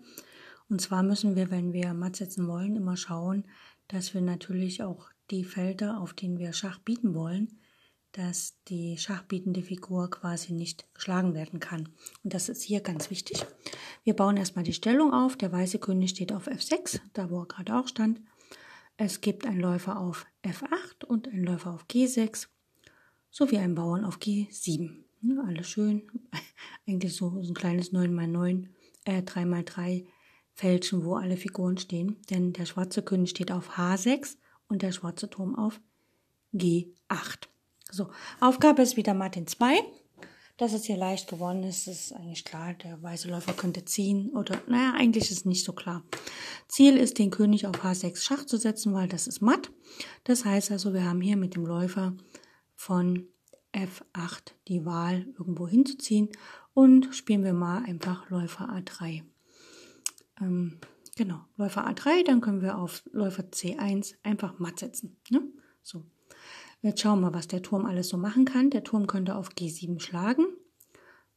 Und 0.70 0.82
zwar 0.82 1.04
müssen 1.04 1.36
wir, 1.36 1.52
wenn 1.52 1.74
wir 1.74 1.94
Matt 1.94 2.16
setzen 2.16 2.48
wollen, 2.48 2.76
immer 2.76 2.98
schauen, 2.98 3.46
dass 3.88 4.14
wir 4.14 4.22
natürlich 4.22 4.84
auch 4.84 5.10
die 5.30 5.44
Felder, 5.44 6.00
auf 6.00 6.14
denen 6.14 6.40
wir 6.40 6.54
Schach 6.54 6.80
bieten 6.80 7.14
wollen, 7.14 7.60
dass 8.14 8.56
die 8.68 8.98
schachbietende 8.98 9.62
Figur 9.62 10.10
quasi 10.10 10.54
nicht 10.54 10.92
geschlagen 10.94 11.36
werden 11.36 11.60
kann. 11.60 11.90
Und 12.24 12.34
das 12.34 12.50
ist 12.50 12.64
hier 12.64 12.82
ganz 12.82 13.12
wichtig. 13.12 13.46
Wir 14.04 14.16
bauen 14.16 14.38
erstmal 14.38 14.64
die 14.64 14.74
Stellung 14.74 15.14
auf. 15.14 15.36
Der 15.36 15.52
weiße 15.52 15.78
König 15.78 16.12
steht 16.12 16.34
auf 16.34 16.48
F6, 16.48 17.00
da 17.14 17.30
wo 17.30 17.42
er 17.42 17.46
gerade 17.46 17.76
auch 17.76 17.88
stand. 17.88 18.22
Es 18.98 19.22
gibt 19.22 19.46
einen 19.46 19.60
Läufer 19.60 20.00
auf 20.00 20.26
F8 20.44 21.06
und 21.06 21.28
einen 21.28 21.44
Läufer 21.44 21.72
auf 21.72 21.86
G6 21.86 22.48
sowie 23.30 23.60
einen 23.60 23.76
Bauern 23.76 24.04
auf 24.04 24.18
G7. 24.18 25.04
Ja, 25.22 25.44
alles 25.46 25.70
schön. 25.70 26.10
Eigentlich 26.88 27.16
so, 27.16 27.30
ein 27.30 27.54
kleines 27.54 27.94
9x9, 27.94 28.68
äh, 29.06 29.22
3x3 29.22 30.08
Fältchen, 30.54 31.06
wo 31.06 31.16
alle 31.16 31.38
Figuren 31.38 31.78
stehen. 31.78 32.20
Denn 32.32 32.54
der 32.54 32.66
schwarze 32.66 33.04
König 33.04 33.30
steht 33.30 33.52
auf 33.52 33.78
H6 33.78 34.38
und 34.68 34.82
der 34.82 34.92
schwarze 34.92 35.30
Turm 35.30 35.56
auf 35.56 35.80
G8. 36.56 37.48
So, 37.92 38.10
Aufgabe 38.40 38.82
ist 38.82 38.98
wieder 38.98 39.14
Martin 39.14 39.46
2. 39.46 39.78
Dass 40.58 40.74
es 40.74 40.86
hier 40.86 40.98
leicht 40.98 41.30
gewonnen 41.30 41.63
ist, 41.63 41.88
ist 41.88 42.13
eigentlich 42.13 42.43
klar. 42.43 42.74
Der 42.74 43.02
weiße 43.02 43.30
Läufer 43.30 43.54
könnte 43.54 43.86
ziehen 43.86 44.32
oder, 44.32 44.60
naja, 44.67 44.93
eigentlich 44.96 45.30
ist 45.30 45.39
es 45.39 45.46
nicht 45.46 45.63
so 45.63 45.72
klar. 45.72 46.04
Ziel 46.67 46.98
ist, 46.98 47.20
den 47.20 47.30
König 47.30 47.67
auf 47.67 47.84
H6 47.84 48.24
Schach 48.24 48.43
zu 48.46 48.58
setzen, 48.58 48.93
weil 48.93 49.08
das 49.08 49.28
ist 49.28 49.41
matt. 49.41 49.70
Das 50.24 50.46
heißt 50.46 50.72
also, 50.72 50.96
wir 50.96 51.06
haben 51.06 51.22
hier 51.22 51.38
mit 51.38 51.56
dem 51.56 51.65
Läufer 51.65 52.13
von 52.76 53.28
F8 53.72 54.54
die 54.67 54.84
Wahl 54.84 55.28
irgendwo 55.38 55.67
hinzuziehen 55.67 56.30
und 56.74 57.13
spielen 57.13 57.43
wir 57.43 57.54
mal 57.54 57.84
einfach 57.84 58.30
Läufer 58.32 58.67
A3. 58.70 59.22
Ähm, 60.41 60.80
genau, 61.15 61.39
Läufer 61.58 61.88
A3, 61.88 62.26
dann 62.26 62.41
können 62.41 62.62
wir 62.62 62.80
auf 62.80 63.04
Läufer 63.12 63.43
C1 63.43 64.15
einfach 64.24 64.58
matt 64.58 64.80
setzen. 64.80 65.17
Ne? 65.30 65.41
So. 65.84 66.04
Jetzt 66.82 67.02
schauen 67.02 67.22
wir, 67.22 67.34
was 67.34 67.48
der 67.48 67.62
Turm 67.62 67.86
alles 67.86 68.10
so 68.10 68.18
machen 68.18 68.46
kann. 68.46 68.70
Der 68.70 68.84
Turm 68.84 69.08
könnte 69.08 69.36
auf 69.36 69.50
G7 69.50 70.00
schlagen, 70.00 70.46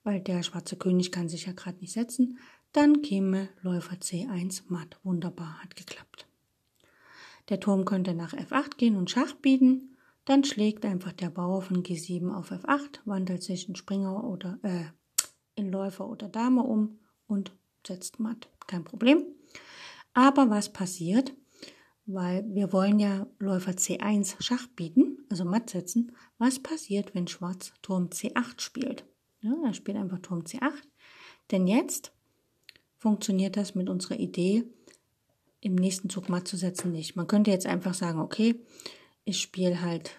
weil 0.05 0.20
der 0.20 0.42
schwarze 0.42 0.76
König 0.76 1.12
kann 1.12 1.29
sich 1.29 1.46
ja 1.46 1.53
gerade 1.53 1.79
nicht 1.79 1.92
setzen. 1.92 2.38
Dann 2.72 3.03
käme 3.03 3.48
Läufer 3.62 3.96
C1 3.96 4.64
matt. 4.68 4.98
Wunderbar, 5.03 5.62
hat 5.62 5.76
geklappt. 5.76 6.26
Der 7.48 7.59
Turm 7.59 7.85
könnte 7.85 8.14
nach 8.14 8.33
F8 8.33 8.76
gehen 8.76 8.96
und 8.96 9.11
Schach 9.11 9.35
bieten. 9.35 9.96
Dann 10.24 10.44
schlägt 10.44 10.85
einfach 10.85 11.12
der 11.12 11.31
Bauer 11.31 11.62
von 11.62 11.83
G7 11.83 12.33
auf 12.33 12.53
F8, 12.53 13.00
wandelt 13.07 13.42
sich 13.42 13.68
in 13.68 13.74
Springer 13.74 14.22
oder 14.22 14.59
äh, 14.62 14.85
in 15.55 15.72
Läufer 15.72 16.09
oder 16.09 16.29
Dame 16.29 16.62
um 16.62 16.98
und 17.26 17.53
setzt 17.85 18.20
matt. 18.20 18.48
Kein 18.66 18.85
Problem. 18.85 19.24
Aber 20.12 20.50
was 20.50 20.72
passiert? 20.72 21.33
Weil 22.12 22.44
wir 22.55 22.73
wollen 22.73 22.99
ja 22.99 23.27
Läufer 23.38 23.73
C1 23.73 24.42
Schach 24.42 24.66
bieten 24.68 25.11
also 25.31 25.44
matt 25.44 25.70
setzen, 25.70 26.12
was 26.38 26.59
passiert, 26.59 27.14
wenn 27.14 27.29
Schwarz 27.29 27.73
Turm 27.83 28.09
C8 28.09 28.61
spielt. 28.61 29.05
Ja, 29.40 29.55
er 29.64 29.73
spielt 29.73 29.96
einfach 29.96 30.18
Turm 30.18 30.40
C8. 30.40 30.83
Denn 31.51 31.66
jetzt 31.66 32.12
funktioniert 32.99 33.57
das 33.57 33.75
mit 33.75 33.88
unserer 33.88 34.18
Idee, 34.18 34.64
im 35.61 35.75
nächsten 35.75 36.11
Zug 36.11 36.29
matt 36.29 36.49
zu 36.49 36.57
setzen, 36.57 36.92
nicht. 36.92 37.16
Man 37.16 37.27
könnte 37.27 37.51
jetzt 37.51 37.66
einfach 37.66 37.94
sagen, 37.94 38.18
okay, 38.18 38.61
ich 39.25 39.40
spiele 39.40 39.81
halt, 39.81 40.16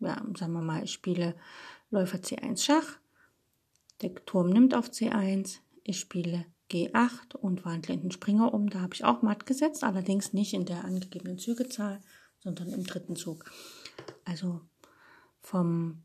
ja, 0.00 0.22
sagen 0.36 0.52
wir 0.54 0.62
mal, 0.62 0.82
ich 0.82 0.92
spiele 0.92 1.36
Läufer 1.90 2.18
C1 2.18 2.62
Schach, 2.62 2.98
der 4.02 4.14
Turm 4.26 4.50
nimmt 4.50 4.74
auf 4.74 4.88
C1, 4.88 5.58
ich 5.84 6.00
spiele 6.00 6.46
G8 6.70 7.36
und 7.36 7.64
wandle 7.64 7.94
in 7.94 8.02
den 8.02 8.10
Springer 8.10 8.52
um. 8.52 8.70
Da 8.70 8.80
habe 8.80 8.94
ich 8.94 9.04
auch 9.04 9.22
matt 9.22 9.46
gesetzt, 9.46 9.84
allerdings 9.84 10.32
nicht 10.32 10.54
in 10.54 10.64
der 10.64 10.84
angegebenen 10.84 11.38
Zügezahl, 11.38 12.00
sondern 12.40 12.68
im 12.68 12.84
dritten 12.84 13.16
Zug. 13.16 13.44
Also 14.24 14.60
vom, 15.40 16.02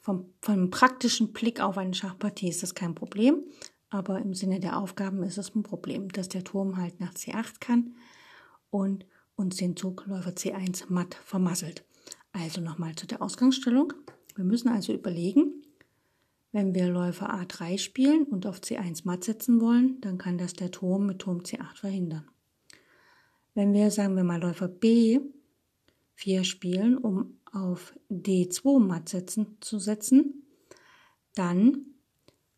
vom, 0.00 0.32
vom 0.40 0.70
praktischen 0.70 1.32
Blick 1.32 1.60
auf 1.60 1.76
eine 1.76 1.94
Schachpartie 1.94 2.48
ist 2.48 2.62
das 2.62 2.74
kein 2.74 2.94
Problem, 2.94 3.42
aber 3.90 4.20
im 4.20 4.34
Sinne 4.34 4.60
der 4.60 4.78
Aufgaben 4.78 5.22
ist 5.24 5.38
es 5.38 5.54
ein 5.54 5.64
Problem, 5.64 6.08
dass 6.10 6.28
der 6.28 6.44
Turm 6.44 6.76
halt 6.76 7.00
nach 7.00 7.12
C8 7.12 7.58
kann 7.58 7.96
und 8.70 9.04
uns 9.34 9.56
den 9.56 9.76
Zug 9.76 10.06
Läufer 10.06 10.30
C1 10.30 10.84
matt 10.88 11.14
vermasselt. 11.14 11.84
Also 12.32 12.60
nochmal 12.60 12.94
zu 12.94 13.06
der 13.06 13.20
Ausgangsstellung. 13.20 13.92
Wir 14.36 14.44
müssen 14.44 14.68
also 14.68 14.92
überlegen, 14.92 15.59
wenn 16.52 16.74
wir 16.74 16.88
Läufer 16.88 17.32
A3 17.32 17.78
spielen 17.78 18.24
und 18.24 18.46
auf 18.46 18.60
C1 18.60 19.02
matt 19.04 19.24
setzen 19.24 19.60
wollen, 19.60 20.00
dann 20.00 20.18
kann 20.18 20.38
das 20.38 20.54
der 20.54 20.70
Turm 20.70 21.06
mit 21.06 21.20
Turm 21.20 21.40
C8 21.40 21.76
verhindern. 21.76 22.28
Wenn 23.54 23.72
wir, 23.72 23.90
sagen 23.90 24.16
wir 24.16 24.24
mal, 24.24 24.40
Läufer 24.40 24.68
B 24.68 25.20
4 26.14 26.44
spielen, 26.44 26.98
um 26.98 27.38
auf 27.52 27.94
D2 28.10 28.80
matt 28.80 29.08
setzen, 29.08 29.56
zu 29.60 29.78
setzen, 29.78 30.44
dann 31.34 31.86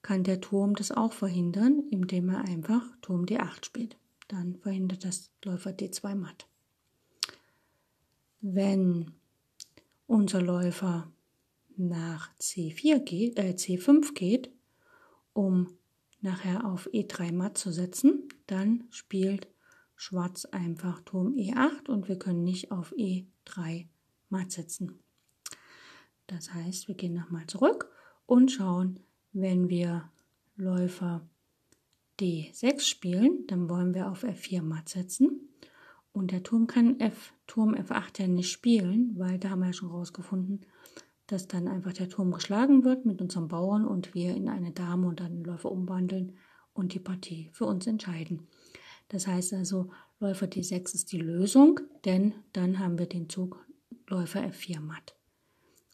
kann 0.03 0.25
der 0.25 0.41
Turm 0.41 0.75
das 0.75 0.91
auch 0.91 1.13
verhindern, 1.13 1.85
indem 1.91 2.29
er 2.31 2.41
einfach 2.41 2.85
Turm 3.03 3.25
D8 3.25 3.65
spielt. 3.65 3.97
Dann 4.29 4.57
verhindert 4.57 5.05
das 5.05 5.31
Läufer 5.45 5.71
D2 5.71 6.15
matt. 6.15 6.47
Wenn 8.41 9.13
unser 10.07 10.43
Läufer 10.43 11.11
nach 11.77 12.31
C4 12.39 13.01
geht, 13.01 13.39
äh, 13.39 13.55
C5 13.57 14.15
geht, 14.15 14.51
um 15.33 15.69
nachher 16.21 16.65
auf 16.65 16.89
E3 16.93 17.33
matt 17.33 17.59
zu 17.59 17.73
setzen, 17.73 18.29
dann 18.47 18.85
spielt 18.91 19.49
Schwarz 19.97 20.45
einfach 20.47 21.01
Turm 21.03 21.35
E8 21.35 21.89
und 21.89 22.09
wir 22.09 22.19
können 22.19 22.45
nicht 22.45 22.71
auf 22.73 22.93
E3 22.93 23.87
matt 24.29 24.53
setzen. 24.53 24.99
Das 26.27 26.53
heißt, 26.55 26.89
wir 26.89 26.95
gehen 26.95 27.15
nochmal 27.15 27.47
zurück 27.47 27.91
und 28.27 28.51
schauen, 28.51 29.01
wenn 29.33 29.69
wir 29.69 30.11
Läufer 30.57 31.27
D6 32.21 32.81
spielen, 32.81 33.47
dann 33.47 33.69
wollen 33.69 33.95
wir 33.95 34.11
auf 34.11 34.25
F4 34.25 34.63
matt 34.63 34.89
setzen. 34.89 35.49
Und 36.13 36.31
der 36.31 36.43
Turm 36.43 36.67
kann 36.67 37.01
F, 37.01 37.33
Turm 37.47 37.75
F8 37.75 38.23
ja 38.23 38.29
nicht 38.29 38.51
spielen, 38.51 39.19
weil 39.19 39.39
da 39.39 39.51
haben 39.51 39.61
wir 39.61 39.69
ja 39.69 39.73
schon 39.73 39.91
rausgefunden, 39.91 40.67
dass 41.33 41.49
dann 41.49 41.67
einfach 41.67 41.95
der 41.95 42.11
Turm 42.11 42.31
geschlagen 42.31 42.85
wird 42.85 43.07
mit 43.07 43.23
unserem 43.23 43.49
Bauern 43.49 43.87
und 43.87 44.15
wir 44.15 44.37
in 44.37 44.51
eine 44.51 44.71
Dame 44.71 45.09
und 45.09 45.23
einen 45.23 45.43
Läufer 45.43 45.73
umwandeln 45.73 46.37
und 46.75 46.93
die 46.93 47.01
Partie 47.01 47.49
für 47.53 47.65
uns 47.65 47.87
entscheiden. 47.87 48.49
Das 49.09 49.27
heißt 49.27 49.55
also, 49.55 49.91
Läufer 50.21 50.47
D6 50.47 50.95
ist 50.95 51.11
die 51.11 51.19
Lösung, 51.19 51.81
denn 52.05 52.35
dann 52.53 52.79
haben 52.79 52.99
wir 52.99 53.07
den 53.07 53.31
Zug 53.31 53.65
Läufer 54.09 54.41
F4 54.41 54.81
matt. 54.81 55.17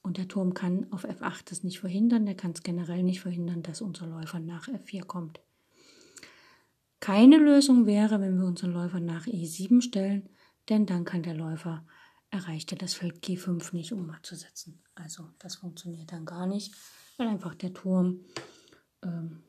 Und 0.02 0.18
der 0.18 0.26
Turm 0.26 0.54
kann 0.54 0.92
auf 0.92 1.04
F8 1.04 1.50
das 1.50 1.62
nicht 1.62 1.78
verhindern, 1.78 2.26
der 2.26 2.34
kann 2.34 2.50
es 2.50 2.64
generell 2.64 3.04
nicht 3.04 3.20
verhindern, 3.20 3.62
dass 3.62 3.80
unser 3.80 4.06
Läufer 4.06 4.40
nach 4.40 4.66
F4 4.68 5.04
kommt. 5.04 5.40
Keine 6.98 7.38
Lösung 7.38 7.86
wäre, 7.86 8.20
wenn 8.20 8.38
wir 8.38 8.46
unseren 8.46 8.72
Läufer 8.72 8.98
nach 8.98 9.26
E7 9.26 9.82
stellen, 9.82 10.28
denn 10.68 10.84
dann 10.84 11.04
kann 11.04 11.22
der 11.22 11.34
Läufer 11.34 11.86
erreicht 12.30 12.72
er 12.72 12.78
das 12.78 12.94
Feld 12.94 13.24
G5 13.24 13.74
nicht, 13.74 13.92
um 13.92 14.06
matt 14.06 14.26
zu 14.26 14.36
setzen. 14.36 14.82
Also 14.94 15.28
das 15.38 15.56
funktioniert 15.56 16.12
dann 16.12 16.26
gar 16.26 16.46
nicht, 16.46 16.74
weil 17.16 17.28
einfach 17.28 17.54
der 17.54 17.72
Turm, 17.72 18.24
ähm, 19.02 19.42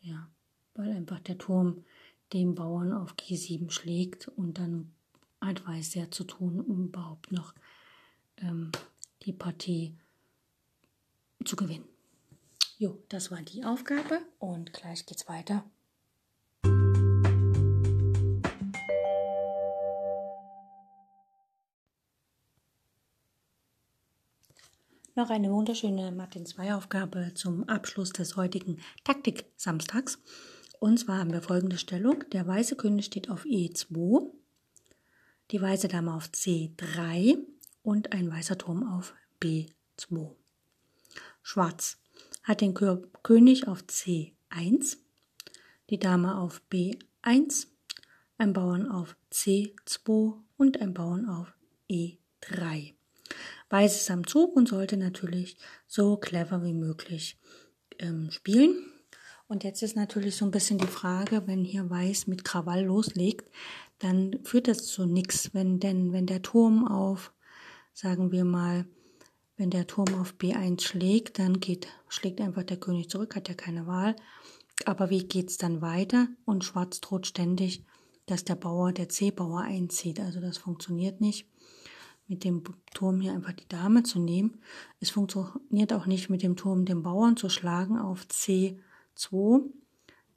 ja, 0.00 0.30
weil 0.74 0.92
einfach 0.92 1.20
der 1.20 1.38
Turm 1.38 1.84
dem 2.32 2.54
Bauern 2.54 2.92
auf 2.92 3.14
G7 3.14 3.70
schlägt 3.70 4.28
und 4.28 4.58
dann 4.58 4.94
hat 5.40 5.66
Weiß 5.66 5.92
sehr 5.92 6.10
zu 6.10 6.24
tun, 6.24 6.60
um 6.60 6.86
überhaupt 6.86 7.32
noch 7.32 7.54
ähm, 8.38 8.72
die 9.22 9.32
Partie 9.32 9.96
zu 11.44 11.56
gewinnen. 11.56 11.88
Jo, 12.78 13.02
das 13.08 13.30
war 13.30 13.42
die 13.42 13.64
Aufgabe 13.64 14.20
und 14.38 14.72
gleich 14.72 15.06
geht's 15.06 15.28
weiter. 15.28 15.64
Noch 25.18 25.30
eine 25.30 25.50
wunderschöne 25.50 26.12
Martin 26.12 26.46
2 26.46 26.76
Aufgabe 26.76 27.32
zum 27.34 27.68
Abschluss 27.68 28.10
des 28.10 28.36
heutigen 28.36 28.78
Taktik-Samstags. 29.02 30.20
Und 30.78 31.00
zwar 31.00 31.18
haben 31.18 31.32
wir 31.32 31.42
folgende 31.42 31.76
Stellung. 31.76 32.22
Der 32.30 32.46
weiße 32.46 32.76
König 32.76 33.06
steht 33.06 33.28
auf 33.28 33.44
E2, 33.44 34.30
die 35.50 35.60
weiße 35.60 35.88
Dame 35.88 36.14
auf 36.14 36.26
C3 36.26 37.36
und 37.82 38.12
ein 38.12 38.30
weißer 38.30 38.58
Turm 38.58 38.88
auf 38.88 39.12
B2. 39.42 40.36
Schwarz 41.42 41.98
hat 42.44 42.60
den 42.60 42.74
König 42.74 43.66
auf 43.66 43.82
C1, 43.88 44.98
die 45.90 45.98
Dame 45.98 46.38
auf 46.38 46.62
B1, 46.70 47.66
ein 48.36 48.52
Bauern 48.52 48.88
auf 48.88 49.16
C2 49.32 50.34
und 50.56 50.80
ein 50.80 50.94
Bauern 50.94 51.28
auf 51.28 51.52
E3. 51.90 52.97
Weiß 53.70 53.96
ist 53.96 54.10
am 54.10 54.26
Zug 54.26 54.56
und 54.56 54.68
sollte 54.68 54.96
natürlich 54.96 55.56
so 55.86 56.16
clever 56.16 56.64
wie 56.64 56.72
möglich 56.72 57.38
ähm, 57.98 58.30
spielen. 58.30 58.76
Und 59.46 59.64
jetzt 59.64 59.82
ist 59.82 59.96
natürlich 59.96 60.36
so 60.36 60.44
ein 60.44 60.50
bisschen 60.50 60.78
die 60.78 60.86
Frage, 60.86 61.46
wenn 61.46 61.64
hier 61.64 61.88
Weiß 61.88 62.26
mit 62.26 62.44
Krawall 62.44 62.84
loslegt, 62.84 63.50
dann 63.98 64.38
führt 64.44 64.68
das 64.68 64.86
zu 64.86 65.06
nichts. 65.06 65.54
Wenn 65.54 65.80
denn, 65.80 66.12
wenn 66.12 66.26
der 66.26 66.42
Turm 66.42 66.86
auf, 66.86 67.32
sagen 67.94 68.30
wir 68.30 68.44
mal, 68.44 68.86
wenn 69.56 69.70
der 69.70 69.86
Turm 69.86 70.14
auf 70.20 70.34
B1 70.38 70.82
schlägt, 70.82 71.38
dann 71.38 71.60
geht, 71.60 71.88
schlägt 72.08 72.40
einfach 72.40 72.62
der 72.62 72.76
König 72.76 73.08
zurück, 73.08 73.34
hat 73.34 73.48
ja 73.48 73.54
keine 73.54 73.86
Wahl. 73.86 74.14
Aber 74.84 75.10
wie 75.10 75.26
geht's 75.26 75.56
dann 75.56 75.80
weiter? 75.80 76.28
Und 76.44 76.64
Schwarz 76.64 77.00
droht 77.00 77.26
ständig, 77.26 77.84
dass 78.26 78.44
der 78.44 78.54
Bauer, 78.54 78.92
der 78.92 79.08
C-Bauer 79.08 79.62
einzieht. 79.62 80.20
Also 80.20 80.40
das 80.40 80.58
funktioniert 80.58 81.20
nicht 81.20 81.48
mit 82.28 82.44
dem 82.44 82.62
Turm 82.94 83.20
hier 83.20 83.32
einfach 83.32 83.52
die 83.52 83.68
Dame 83.68 84.02
zu 84.02 84.18
nehmen. 84.18 84.60
Es 85.00 85.10
funktioniert 85.10 85.92
auch 85.92 86.06
nicht 86.06 86.30
mit 86.30 86.42
dem 86.42 86.56
Turm 86.56 86.84
den 86.84 87.02
Bauern 87.02 87.36
zu 87.36 87.48
schlagen 87.48 87.98
auf 87.98 88.28
C 88.28 88.78
2, 89.14 89.62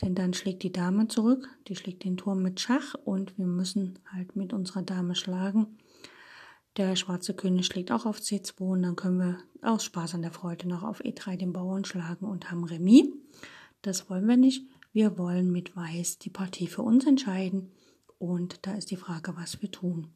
denn 0.02 0.16
dann 0.16 0.34
schlägt 0.34 0.64
die 0.64 0.72
Dame 0.72 1.08
zurück, 1.08 1.48
die 1.68 1.76
schlägt 1.76 2.04
den 2.04 2.18
Turm 2.18 2.42
mit 2.42 2.60
Schach 2.60 2.96
und 3.06 3.38
wir 3.38 3.46
müssen 3.46 4.00
halt 4.12 4.36
mit 4.36 4.54
unserer 4.54 4.82
Dame 4.82 5.16
schlagen. 5.16 5.78
Der 6.78 6.96
schwarze 6.96 7.34
König 7.34 7.66
schlägt 7.66 7.92
auch 7.92 8.06
auf 8.06 8.20
C2 8.20 8.62
und 8.62 8.84
dann 8.84 8.96
können 8.96 9.20
wir 9.20 9.38
aus 9.62 9.84
Spaß 9.84 10.16
an 10.16 10.22
der 10.22 10.32
Freude 10.32 10.70
noch 10.70 10.84
auf 10.84 11.04
E3 11.04 11.36
den 11.36 11.52
Bauern 11.52 11.84
schlagen 11.84 12.26
und 12.26 12.50
haben 12.50 12.64
Remis. 12.64 13.08
Das 13.82 14.10
wollen 14.10 14.28
wir 14.28 14.38
nicht. 14.38 14.66
Wir 14.94 15.18
wollen 15.18 15.52
mit 15.52 15.76
Weiß 15.76 16.20
die 16.20 16.30
Partie 16.30 16.68
für 16.68 16.82
uns 16.82 17.06
entscheiden 17.06 17.72
und 18.20 18.66
da 18.66 18.74
ist 18.74 18.92
die 18.92 18.98
Frage, 18.98 19.36
was 19.36 19.62
wir 19.62 19.70
tun. 19.70 20.14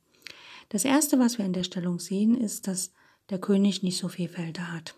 Das 0.69 0.85
erste, 0.85 1.19
was 1.19 1.37
wir 1.37 1.45
in 1.45 1.53
der 1.53 1.63
Stellung 1.63 1.99
sehen, 1.99 2.35
ist, 2.35 2.67
dass 2.67 2.91
der 3.29 3.39
König 3.39 3.83
nicht 3.83 3.97
so 3.97 4.07
viele 4.07 4.29
Felder 4.29 4.71
hat. 4.71 4.95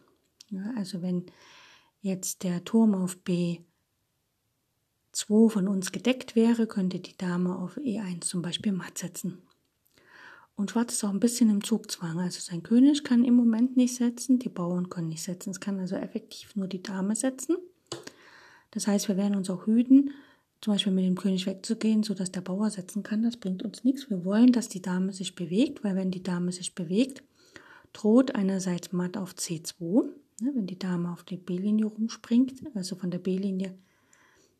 Ja, 0.49 0.73
also 0.75 1.01
wenn 1.01 1.25
jetzt 2.01 2.43
der 2.43 2.63
Turm 2.63 2.95
auf 2.95 3.17
B2 3.25 3.63
von 5.49 5.67
uns 5.67 5.91
gedeckt 5.91 6.35
wäre, 6.35 6.67
könnte 6.67 6.99
die 6.99 7.17
Dame 7.17 7.57
auf 7.57 7.77
E1 7.77 8.21
zum 8.21 8.41
Beispiel 8.41 8.71
matt 8.71 8.97
setzen. 8.97 9.41
Und 10.55 10.71
Schwarz 10.71 10.93
ist 10.93 11.03
auch 11.03 11.09
ein 11.09 11.19
bisschen 11.19 11.51
im 11.51 11.63
Zugzwang. 11.63 12.19
Also 12.19 12.39
sein 12.39 12.63
König 12.63 13.03
kann 13.03 13.23
im 13.23 13.35
Moment 13.35 13.77
nicht 13.77 13.95
setzen, 13.95 14.39
die 14.39 14.49
Bauern 14.49 14.89
können 14.89 15.09
nicht 15.09 15.21
setzen. 15.21 15.51
Es 15.51 15.59
kann 15.59 15.79
also 15.79 15.95
effektiv 15.95 16.55
nur 16.55 16.67
die 16.67 16.81
Dame 16.81 17.15
setzen. 17.15 17.57
Das 18.71 18.87
heißt, 18.87 19.07
wir 19.07 19.17
werden 19.17 19.35
uns 19.35 19.49
auch 19.49 19.67
hüten, 19.67 20.11
zum 20.61 20.73
Beispiel 20.73 20.93
mit 20.93 21.05
dem 21.05 21.15
König 21.15 21.45
wegzugehen, 21.45 22.03
sodass 22.03 22.31
der 22.31 22.41
Bauer 22.41 22.69
setzen 22.69 23.03
kann. 23.03 23.23
Das 23.23 23.37
bringt 23.37 23.63
uns 23.63 23.83
nichts. 23.83 24.09
Wir 24.09 24.25
wollen, 24.25 24.51
dass 24.51 24.69
die 24.69 24.81
Dame 24.81 25.13
sich 25.13 25.35
bewegt, 25.35 25.83
weil 25.83 25.95
wenn 25.95 26.11
die 26.11 26.23
Dame 26.23 26.51
sich 26.51 26.73
bewegt, 26.73 27.23
droht 27.93 28.35
einerseits 28.35 28.91
matt 28.91 29.17
auf 29.17 29.33
C2, 29.33 30.03
ne, 30.41 30.51
wenn 30.55 30.67
die 30.67 30.79
Dame 30.79 31.11
auf 31.11 31.23
die 31.23 31.37
B-Linie 31.37 31.85
rumspringt, 31.85 32.53
also 32.75 32.95
von 32.95 33.11
der 33.11 33.19
B-Linie 33.19 33.77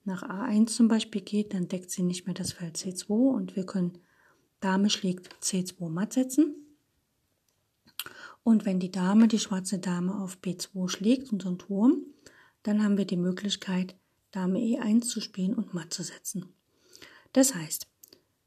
nach 0.06 0.24
A1 0.24 0.68
zum 0.68 0.88
Beispiel 0.88 1.22
geht, 1.22 1.54
dann 1.54 1.68
deckt 1.68 1.92
sie 1.92 2.04
nicht 2.04 2.26
mehr 2.26 2.34
das 2.34 2.54
Feld 2.54 2.78
C2 2.78 3.10
und 3.10 3.56
wir 3.56 3.66
können 3.66 3.98
Dame 4.60 4.90
schlägt 4.90 5.36
C2 5.44 5.90
matt 5.90 6.14
setzen. 6.14 6.56
Und 8.44 8.66
wenn 8.66 8.80
die 8.80 8.92
Dame, 8.92 9.28
die 9.28 9.40
schwarze 9.40 9.78
Dame 9.78 10.18
auf 10.20 10.38
B2 10.42 10.88
schlägt, 10.88 11.34
unseren 11.34 11.60
Turm, 11.60 12.06
dann 12.64 12.82
haben 12.82 12.98
wir 12.98 13.06
die 13.06 13.18
Möglichkeit, 13.18 13.96
Dame 14.32 14.60
E1 14.60 15.02
zu 15.02 15.22
spielen 15.22 15.54
und 15.54 15.74
matt 15.74 15.94
zu 15.94 16.04
setzen. 16.04 16.46
Das 17.34 17.56
heißt, 17.56 17.88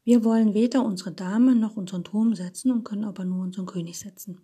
wir 0.03 0.23
wollen 0.23 0.53
weder 0.53 0.83
unsere 0.83 1.11
Dame 1.11 1.55
noch 1.55 1.77
unseren 1.77 2.03
Turm 2.03 2.35
setzen 2.35 2.71
und 2.71 2.83
können 2.83 3.05
aber 3.05 3.23
nur 3.23 3.43
unseren 3.43 3.67
König 3.67 3.99
setzen. 3.99 4.41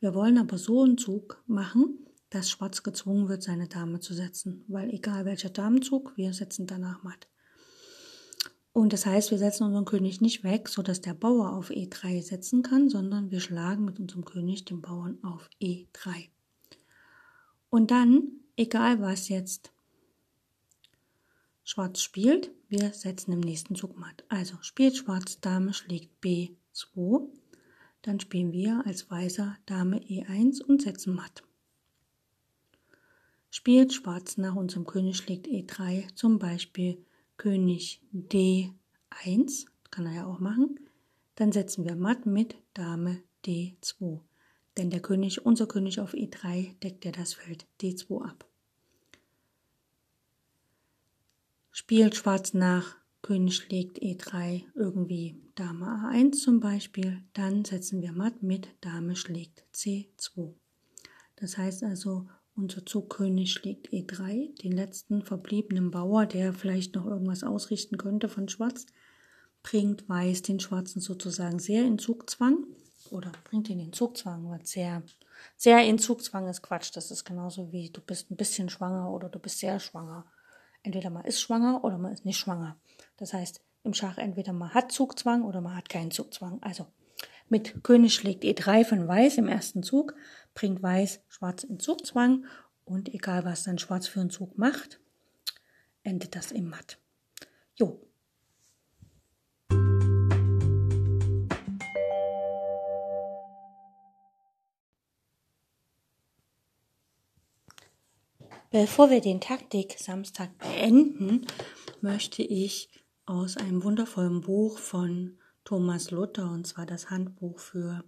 Wir 0.00 0.14
wollen 0.14 0.38
aber 0.38 0.58
so 0.58 0.82
einen 0.82 0.98
Zug 0.98 1.42
machen, 1.46 1.98
dass 2.30 2.50
Schwarz 2.50 2.82
gezwungen 2.82 3.28
wird, 3.28 3.42
seine 3.42 3.68
Dame 3.68 4.00
zu 4.00 4.14
setzen, 4.14 4.64
weil 4.66 4.90
egal 4.90 5.24
welcher 5.24 5.50
Damenzug, 5.50 6.16
wir 6.16 6.32
setzen 6.32 6.66
danach 6.66 7.02
matt. 7.02 7.28
Und 8.72 8.92
das 8.92 9.06
heißt, 9.06 9.30
wir 9.30 9.38
setzen 9.38 9.64
unseren 9.64 9.84
König 9.84 10.20
nicht 10.20 10.42
weg, 10.42 10.68
so 10.68 10.82
dass 10.82 11.00
der 11.00 11.14
Bauer 11.14 11.52
auf 11.52 11.70
E3 11.70 12.22
setzen 12.22 12.62
kann, 12.62 12.88
sondern 12.88 13.30
wir 13.30 13.38
schlagen 13.38 13.84
mit 13.84 14.00
unserem 14.00 14.24
König 14.24 14.64
den 14.64 14.80
Bauern 14.80 15.18
auf 15.22 15.48
E3. 15.62 16.28
Und 17.70 17.92
dann, 17.92 18.24
egal 18.56 19.00
was 19.00 19.28
jetzt 19.28 19.70
Schwarz 21.66 22.02
spielt, 22.02 22.50
wir 22.68 22.92
setzen 22.92 23.32
im 23.32 23.40
nächsten 23.40 23.74
Zug 23.74 23.98
matt. 23.98 24.24
Also 24.28 24.56
spielt 24.60 24.96
Schwarz, 24.96 25.40
Dame 25.40 25.72
schlägt 25.72 26.22
B2, 26.22 27.26
dann 28.02 28.20
spielen 28.20 28.52
wir 28.52 28.82
als 28.84 29.10
Weißer 29.10 29.56
Dame 29.64 29.98
E1 30.00 30.62
und 30.62 30.82
setzen 30.82 31.14
matt. 31.14 31.42
Spielt 33.50 33.94
Schwarz 33.94 34.36
nach 34.36 34.56
unserem 34.56 34.84
König 34.84 35.16
schlägt 35.16 35.46
E3, 35.46 36.14
zum 36.14 36.38
Beispiel 36.38 37.02
König 37.38 38.02
D1, 38.12 39.66
kann 39.90 40.04
er 40.04 40.12
ja 40.12 40.26
auch 40.26 40.40
machen, 40.40 40.78
dann 41.36 41.50
setzen 41.50 41.86
wir 41.86 41.96
matt 41.96 42.26
mit 42.26 42.56
Dame 42.74 43.22
D2. 43.46 44.20
Denn 44.76 44.90
der 44.90 45.00
König, 45.00 45.46
unser 45.46 45.66
König 45.66 45.98
auf 46.00 46.12
E3 46.12 46.78
deckt 46.80 47.06
ja 47.06 47.12
das 47.12 47.32
Feld 47.32 47.64
D2 47.80 48.22
ab. 48.22 48.44
Spielt 51.76 52.14
Schwarz 52.14 52.54
nach 52.54 52.94
König 53.20 53.56
schlägt 53.56 53.98
E3 53.98 54.62
irgendwie 54.76 55.42
Dame 55.56 55.86
A1 55.86 56.40
zum 56.40 56.60
Beispiel, 56.60 57.24
dann 57.32 57.64
setzen 57.64 58.00
wir 58.00 58.12
matt 58.12 58.44
mit 58.44 58.68
Dame 58.80 59.16
schlägt 59.16 59.64
C2. 59.74 60.54
Das 61.34 61.58
heißt 61.58 61.82
also, 61.82 62.28
unser 62.54 62.86
Zugkönig 62.86 63.52
schlägt 63.52 63.88
E3, 63.88 64.56
den 64.62 64.70
letzten 64.70 65.22
verbliebenen 65.22 65.90
Bauer, 65.90 66.26
der 66.26 66.52
vielleicht 66.52 66.94
noch 66.94 67.06
irgendwas 67.06 67.42
ausrichten 67.42 67.98
könnte 67.98 68.28
von 68.28 68.48
Schwarz, 68.48 68.86
bringt 69.64 70.08
Weiß 70.08 70.42
den 70.42 70.60
Schwarzen 70.60 71.00
sozusagen 71.00 71.58
sehr 71.58 71.84
in 71.84 71.98
Zugzwang 71.98 72.68
oder 73.10 73.32
bringt 73.42 73.68
ihn 73.68 73.80
in 73.80 73.92
Zugzwang, 73.92 74.48
was 74.48 74.70
sehr, 74.70 75.02
sehr 75.56 75.84
in 75.84 75.98
Zugzwang 75.98 76.46
ist 76.46 76.62
Quatsch. 76.62 76.92
Das 76.94 77.10
ist 77.10 77.24
genauso 77.24 77.72
wie 77.72 77.90
du 77.90 78.00
bist 78.00 78.30
ein 78.30 78.36
bisschen 78.36 78.68
schwanger 78.68 79.10
oder 79.10 79.28
du 79.28 79.40
bist 79.40 79.58
sehr 79.58 79.80
schwanger. 79.80 80.24
Entweder 80.84 81.10
man 81.10 81.24
ist 81.24 81.40
schwanger 81.40 81.82
oder 81.82 81.98
man 81.98 82.12
ist 82.12 82.24
nicht 82.24 82.38
schwanger. 82.38 82.76
Das 83.16 83.32
heißt, 83.32 83.62
im 83.82 83.94
Schach 83.94 84.18
entweder 84.18 84.52
man 84.52 84.72
hat 84.72 84.92
Zugzwang 84.92 85.42
oder 85.42 85.60
man 85.60 85.74
hat 85.74 85.88
keinen 85.88 86.12
Zugzwang. 86.12 86.62
Also 86.62 86.86
mit 87.48 87.82
König 87.82 88.14
schlägt 88.14 88.44
E3 88.44 88.84
von 88.84 89.08
Weiß 89.08 89.38
im 89.38 89.48
ersten 89.48 89.82
Zug 89.82 90.14
bringt 90.54 90.82
Weiß 90.82 91.20
Schwarz 91.28 91.64
in 91.64 91.80
Zugzwang 91.80 92.44
und 92.84 93.12
egal 93.12 93.44
was 93.44 93.64
dann 93.64 93.78
Schwarz 93.78 94.06
für 94.06 94.20
einen 94.20 94.30
Zug 94.30 94.58
macht, 94.58 95.00
endet 96.02 96.36
das 96.36 96.52
im 96.52 96.68
Matt. 96.68 96.98
Jo. 97.76 98.03
Bevor 108.74 109.08
wir 109.08 109.20
den 109.20 109.40
Taktik 109.40 109.94
Samstag 110.00 110.58
beenden, 110.58 111.46
möchte 112.00 112.42
ich 112.42 112.88
aus 113.24 113.56
einem 113.56 113.84
wundervollen 113.84 114.40
Buch 114.40 114.78
von 114.78 115.38
Thomas 115.62 116.10
Luther, 116.10 116.50
und 116.50 116.66
zwar 116.66 116.84
das 116.84 117.08
Handbuch 117.08 117.60
für 117.60 118.02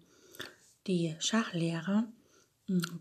die 0.89 1.15
Schachlehrer, 1.21 2.13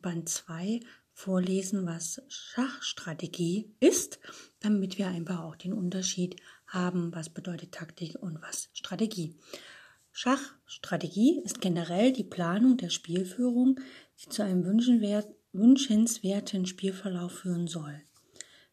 Band 0.03 0.29
2 0.29 0.79
vorlesen, 1.11 1.87
was 1.87 2.21
Schachstrategie 2.27 3.73
ist, 3.79 4.19
damit 4.59 4.99
wir 4.99 5.07
einfach 5.07 5.39
auch 5.39 5.55
den 5.55 5.73
Unterschied 5.73 6.35
haben, 6.67 7.15
was 7.15 7.29
bedeutet 7.29 7.71
Taktik 7.71 8.21
und 8.21 8.43
was 8.43 8.69
Strategie. 8.73 9.39
Schachstrategie 10.11 11.41
ist 11.43 11.61
generell 11.61 12.13
die 12.13 12.23
Planung 12.23 12.77
der 12.77 12.91
Spielführung, 12.91 13.79
die 14.23 14.29
zu 14.29 14.43
einem 14.43 14.63
wünschenswerten 15.57 16.65
Spielverlauf 16.65 17.31
führen 17.39 17.67
soll. 17.67 18.01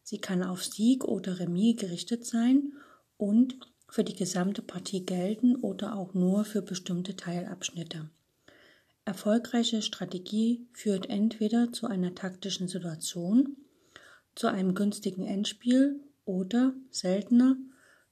Sie 0.03 0.19
kann 0.19 0.43
auf 0.43 0.65
Sieg 0.65 1.05
oder 1.05 1.39
Remis 1.39 1.77
gerichtet 1.77 2.27
sein 2.27 2.73
und 3.17 3.59
für 3.89 4.05
die 4.05 4.17
gesamte 4.17 4.63
Partie 4.63 5.05
gelten 5.05 5.57
oder 5.57 5.97
auch 5.97 6.15
nur 6.15 6.45
für 6.45 6.63
bestimmte 6.63 7.15
Teilabschnitte. 7.15 8.11
Erfolgreiche 9.05 9.83
Strategie 9.83 10.67
führt 10.73 11.11
entweder 11.11 11.73
zu 11.73 11.87
einer 11.87 12.15
taktischen 12.15 12.69
Situation, 12.69 13.57
zu 14.35 14.47
einem 14.47 14.75
günstigen 14.75 15.27
Endspiel 15.27 16.01
oder, 16.25 16.75
seltener, 16.91 17.57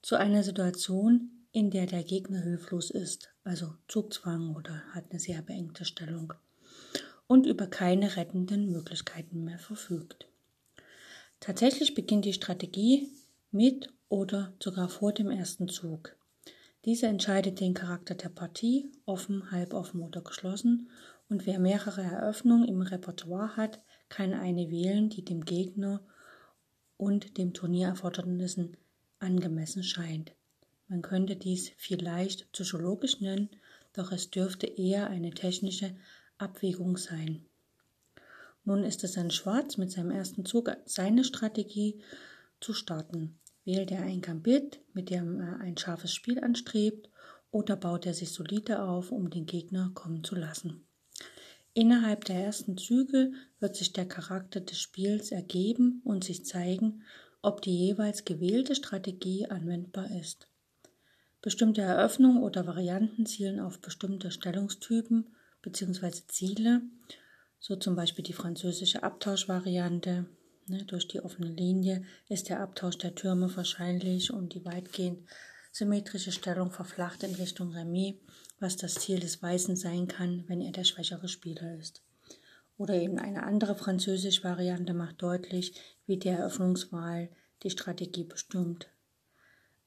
zu 0.02 0.16
einer 0.16 0.42
Situation, 0.42 1.46
in 1.52 1.70
der 1.70 1.86
der 1.86 2.02
Gegner 2.02 2.40
hilflos 2.40 2.90
ist, 2.90 3.30
also 3.42 3.74
Zugzwang 3.88 4.54
oder 4.54 4.82
hat 4.92 5.10
eine 5.10 5.20
sehr 5.20 5.42
beengte 5.42 5.84
Stellung 5.84 6.32
und 7.30 7.46
über 7.46 7.68
keine 7.68 8.16
rettenden 8.16 8.72
Möglichkeiten 8.72 9.44
mehr 9.44 9.60
verfügt. 9.60 10.26
Tatsächlich 11.38 11.94
beginnt 11.94 12.24
die 12.24 12.32
Strategie 12.32 13.08
mit 13.52 13.92
oder 14.08 14.52
sogar 14.58 14.88
vor 14.88 15.12
dem 15.12 15.30
ersten 15.30 15.68
Zug. 15.68 16.16
Diese 16.84 17.06
entscheidet 17.06 17.60
den 17.60 17.72
Charakter 17.72 18.16
der 18.16 18.30
Partie, 18.30 18.90
offen, 19.04 19.52
halboffen 19.52 20.02
oder 20.02 20.22
geschlossen, 20.22 20.90
und 21.28 21.46
wer 21.46 21.60
mehrere 21.60 22.02
Eröffnungen 22.02 22.66
im 22.66 22.82
Repertoire 22.82 23.56
hat, 23.56 23.80
kann 24.08 24.34
eine 24.34 24.68
wählen, 24.68 25.08
die 25.08 25.24
dem 25.24 25.44
Gegner 25.44 26.00
und 26.96 27.38
dem 27.38 27.54
Turniererfordernissen 27.54 28.76
angemessen 29.20 29.84
scheint. 29.84 30.32
Man 30.88 31.00
könnte 31.00 31.36
dies 31.36 31.70
vielleicht 31.76 32.50
psychologisch 32.50 33.20
nennen, 33.20 33.50
doch 33.92 34.10
es 34.10 34.30
dürfte 34.30 34.66
eher 34.66 35.06
eine 35.06 35.30
technische 35.30 35.94
Abwägung 36.40 36.96
sein. 36.96 37.44
Nun 38.64 38.84
ist 38.84 39.04
es 39.04 39.16
an 39.16 39.30
Schwarz 39.30 39.76
mit 39.76 39.90
seinem 39.90 40.10
ersten 40.10 40.44
Zug 40.44 40.70
seine 40.84 41.24
Strategie 41.24 42.00
zu 42.60 42.72
starten. 42.72 43.38
Wählt 43.64 43.90
er 43.90 44.02
ein 44.02 44.20
Gambit, 44.20 44.80
mit 44.92 45.10
dem 45.10 45.40
er 45.40 45.60
ein 45.60 45.76
scharfes 45.76 46.14
Spiel 46.14 46.40
anstrebt, 46.40 47.10
oder 47.50 47.76
baut 47.76 48.06
er 48.06 48.14
sich 48.14 48.32
solide 48.32 48.82
auf, 48.82 49.10
um 49.10 49.28
den 49.28 49.46
Gegner 49.46 49.90
kommen 49.94 50.22
zu 50.22 50.36
lassen? 50.36 50.86
Innerhalb 51.74 52.24
der 52.24 52.36
ersten 52.36 52.76
Züge 52.76 53.32
wird 53.58 53.76
sich 53.76 53.92
der 53.92 54.06
Charakter 54.06 54.60
des 54.60 54.78
Spiels 54.80 55.32
ergeben 55.32 56.00
und 56.04 56.24
sich 56.24 56.44
zeigen, 56.44 57.02
ob 57.42 57.62
die 57.62 57.76
jeweils 57.76 58.24
gewählte 58.24 58.74
Strategie 58.74 59.46
anwendbar 59.46 60.10
ist. 60.10 60.48
Bestimmte 61.42 61.80
Eröffnungen 61.80 62.42
oder 62.42 62.66
Varianten 62.66 63.24
zielen 63.24 63.60
auf 63.60 63.80
bestimmte 63.80 64.30
Stellungstypen 64.30 65.26
bzw. 65.62 66.10
Ziele, 66.28 66.82
so 67.58 67.76
zum 67.76 67.96
Beispiel 67.96 68.24
die 68.24 68.32
französische 68.32 69.02
Abtauschvariante. 69.02 70.26
Ne, 70.66 70.84
durch 70.84 71.08
die 71.08 71.20
offene 71.20 71.48
Linie 71.48 72.04
ist 72.28 72.48
der 72.48 72.60
Abtausch 72.60 72.96
der 72.98 73.14
Türme 73.14 73.54
wahrscheinlich 73.56 74.32
und 74.32 74.54
die 74.54 74.64
weitgehend 74.64 75.28
symmetrische 75.72 76.32
Stellung 76.32 76.70
verflacht 76.70 77.22
in 77.22 77.34
Richtung 77.34 77.72
Remis, 77.72 78.14
was 78.60 78.76
das 78.76 78.94
Ziel 78.94 79.20
des 79.20 79.42
Weißen 79.42 79.76
sein 79.76 80.06
kann, 80.06 80.44
wenn 80.48 80.60
er 80.60 80.72
der 80.72 80.84
schwächere 80.84 81.28
Spieler 81.28 81.76
ist. 81.76 82.02
Oder 82.76 82.94
eben 82.94 83.18
eine 83.18 83.42
andere 83.42 83.74
französische 83.74 84.44
Variante 84.44 84.94
macht 84.94 85.20
deutlich, 85.22 85.74
wie 86.06 86.18
die 86.18 86.28
Eröffnungswahl 86.28 87.28
die 87.62 87.70
Strategie 87.70 88.24
bestimmt. 88.24 88.88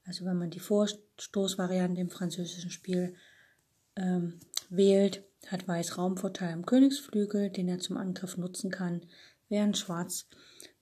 Also 0.06 0.24
wenn 0.24 0.36
man 0.36 0.50
die 0.50 0.60
Vorstoßvariante 0.60 2.00
im 2.00 2.10
französischen 2.10 2.70
Spiel 2.70 3.14
ähm, 3.96 4.38
wählt, 4.76 5.24
hat 5.46 5.68
Weiß 5.68 5.98
Raumvorteil 5.98 6.52
am 6.52 6.66
Königsflügel, 6.66 7.50
den 7.50 7.68
er 7.68 7.78
zum 7.78 7.96
Angriff 7.96 8.36
nutzen 8.36 8.70
kann, 8.70 9.02
während 9.48 9.76
Schwarz 9.76 10.28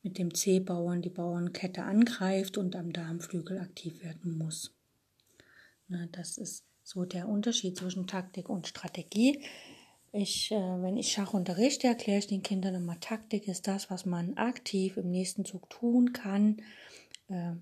mit 0.03 0.19
dem 0.19 0.35
C-Bauern 0.35 1.03
die 1.03 1.11
Bauernkette 1.11 1.83
angreift 1.83 2.59
und 2.59 2.77
am 2.77 2.93
Darmflügel 2.93 3.59
aktiv 3.59 4.03
werden 4.03 4.37
muss. 4.37 4.75
Na, 5.89 6.07
das 6.13 6.39
ist 6.39 6.65
so 6.83 7.05
der 7.05 7.29
Unterschied 7.29 7.77
zwischen 7.77 8.07
Taktik 8.07 8.49
und 8.49 8.67
Strategie. 8.67 9.45
Ich, 10.13 10.51
äh, 10.51 10.83
wenn 10.83 10.97
ich 10.97 11.13
Schach 11.13 11.33
unterrichte, 11.33 11.87
erkläre 11.87 12.19
ich 12.19 12.27
den 12.27 12.43
Kindern 12.43 12.75
immer, 12.75 12.99
Taktik 13.01 13.49
ist 13.49 13.67
das, 13.67 13.91
was 13.91 14.05
man 14.05 14.37
aktiv 14.37 14.97
im 14.97 15.11
nächsten 15.11 15.45
Zug 15.45 15.71
tun 15.71 16.13
kann. 16.13 16.61
Äh, 17.29 17.53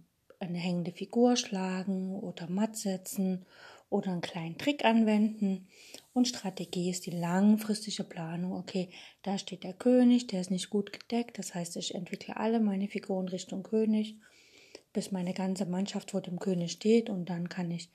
eine 0.40 0.58
hängende 0.58 0.92
Figur 0.92 1.36
schlagen 1.36 2.14
oder 2.14 2.48
matt 2.48 2.76
setzen 2.76 3.44
oder 3.90 4.12
einen 4.12 4.20
kleinen 4.20 4.56
Trick 4.56 4.84
anwenden. 4.84 5.68
Und 6.14 6.28
Strategie 6.28 6.90
ist 6.90 7.06
die 7.06 7.10
langfristige 7.10 8.04
Planung. 8.04 8.52
Okay, 8.52 8.88
da 9.22 9.36
steht 9.36 9.64
der 9.64 9.74
König, 9.74 10.28
der 10.28 10.40
ist 10.40 10.50
nicht 10.50 10.70
gut 10.70 10.92
gedeckt. 10.92 11.38
Das 11.38 11.54
heißt, 11.54 11.76
ich 11.76 11.94
entwickle 11.94 12.36
alle 12.36 12.60
meine 12.60 12.88
Figuren 12.88 13.28
Richtung 13.28 13.62
König, 13.62 14.16
bis 14.92 15.12
meine 15.12 15.34
ganze 15.34 15.66
Mannschaft 15.66 16.12
vor 16.12 16.22
dem 16.22 16.38
König 16.38 16.72
steht. 16.72 17.10
Und 17.10 17.28
dann 17.28 17.48
kann 17.48 17.70
ich 17.70 17.90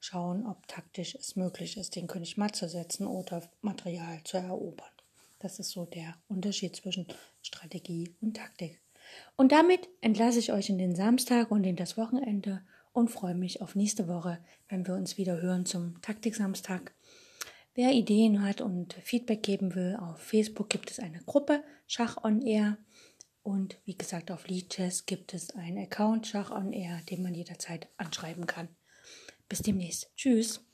schauen, 0.00 0.46
ob 0.46 0.66
taktisch 0.66 1.14
es 1.14 1.36
möglich 1.36 1.76
ist, 1.76 1.96
den 1.96 2.06
König 2.06 2.36
matt 2.36 2.56
zu 2.56 2.68
setzen 2.68 3.06
oder 3.06 3.48
Material 3.62 4.20
zu 4.24 4.36
erobern. 4.36 4.90
Das 5.38 5.58
ist 5.58 5.70
so 5.70 5.86
der 5.86 6.16
Unterschied 6.28 6.76
zwischen 6.76 7.06
Strategie 7.42 8.14
und 8.20 8.36
Taktik. 8.36 8.80
Und 9.36 9.52
damit 9.52 9.88
entlasse 10.00 10.38
ich 10.38 10.52
euch 10.52 10.68
in 10.68 10.78
den 10.78 10.94
Samstag 10.94 11.50
und 11.50 11.64
in 11.64 11.76
das 11.76 11.96
Wochenende 11.96 12.62
und 12.92 13.10
freue 13.10 13.34
mich 13.34 13.62
auf 13.62 13.74
nächste 13.74 14.08
Woche, 14.08 14.38
wenn 14.68 14.86
wir 14.86 14.94
uns 14.94 15.16
wieder 15.16 15.40
hören 15.40 15.66
zum 15.66 16.00
Taktik-Samstag. 16.02 16.92
Wer 17.74 17.92
Ideen 17.92 18.42
hat 18.42 18.60
und 18.60 18.94
Feedback 18.94 19.42
geben 19.42 19.74
will, 19.74 19.96
auf 19.96 20.18
Facebook 20.18 20.68
gibt 20.68 20.90
es 20.90 20.98
eine 20.98 21.20
Gruppe 21.24 21.62
Schach 21.86 22.22
on 22.24 22.42
Air 22.42 22.78
und 23.42 23.78
wie 23.84 23.96
gesagt 23.96 24.30
auf 24.30 24.48
Leadchess 24.48 25.06
gibt 25.06 25.34
es 25.34 25.54
einen 25.54 25.78
Account 25.78 26.26
Schach 26.26 26.50
on 26.50 26.72
Air, 26.72 27.00
den 27.08 27.22
man 27.22 27.34
jederzeit 27.34 27.88
anschreiben 27.96 28.46
kann. 28.46 28.68
Bis 29.48 29.62
demnächst. 29.62 30.10
Tschüss. 30.16 30.64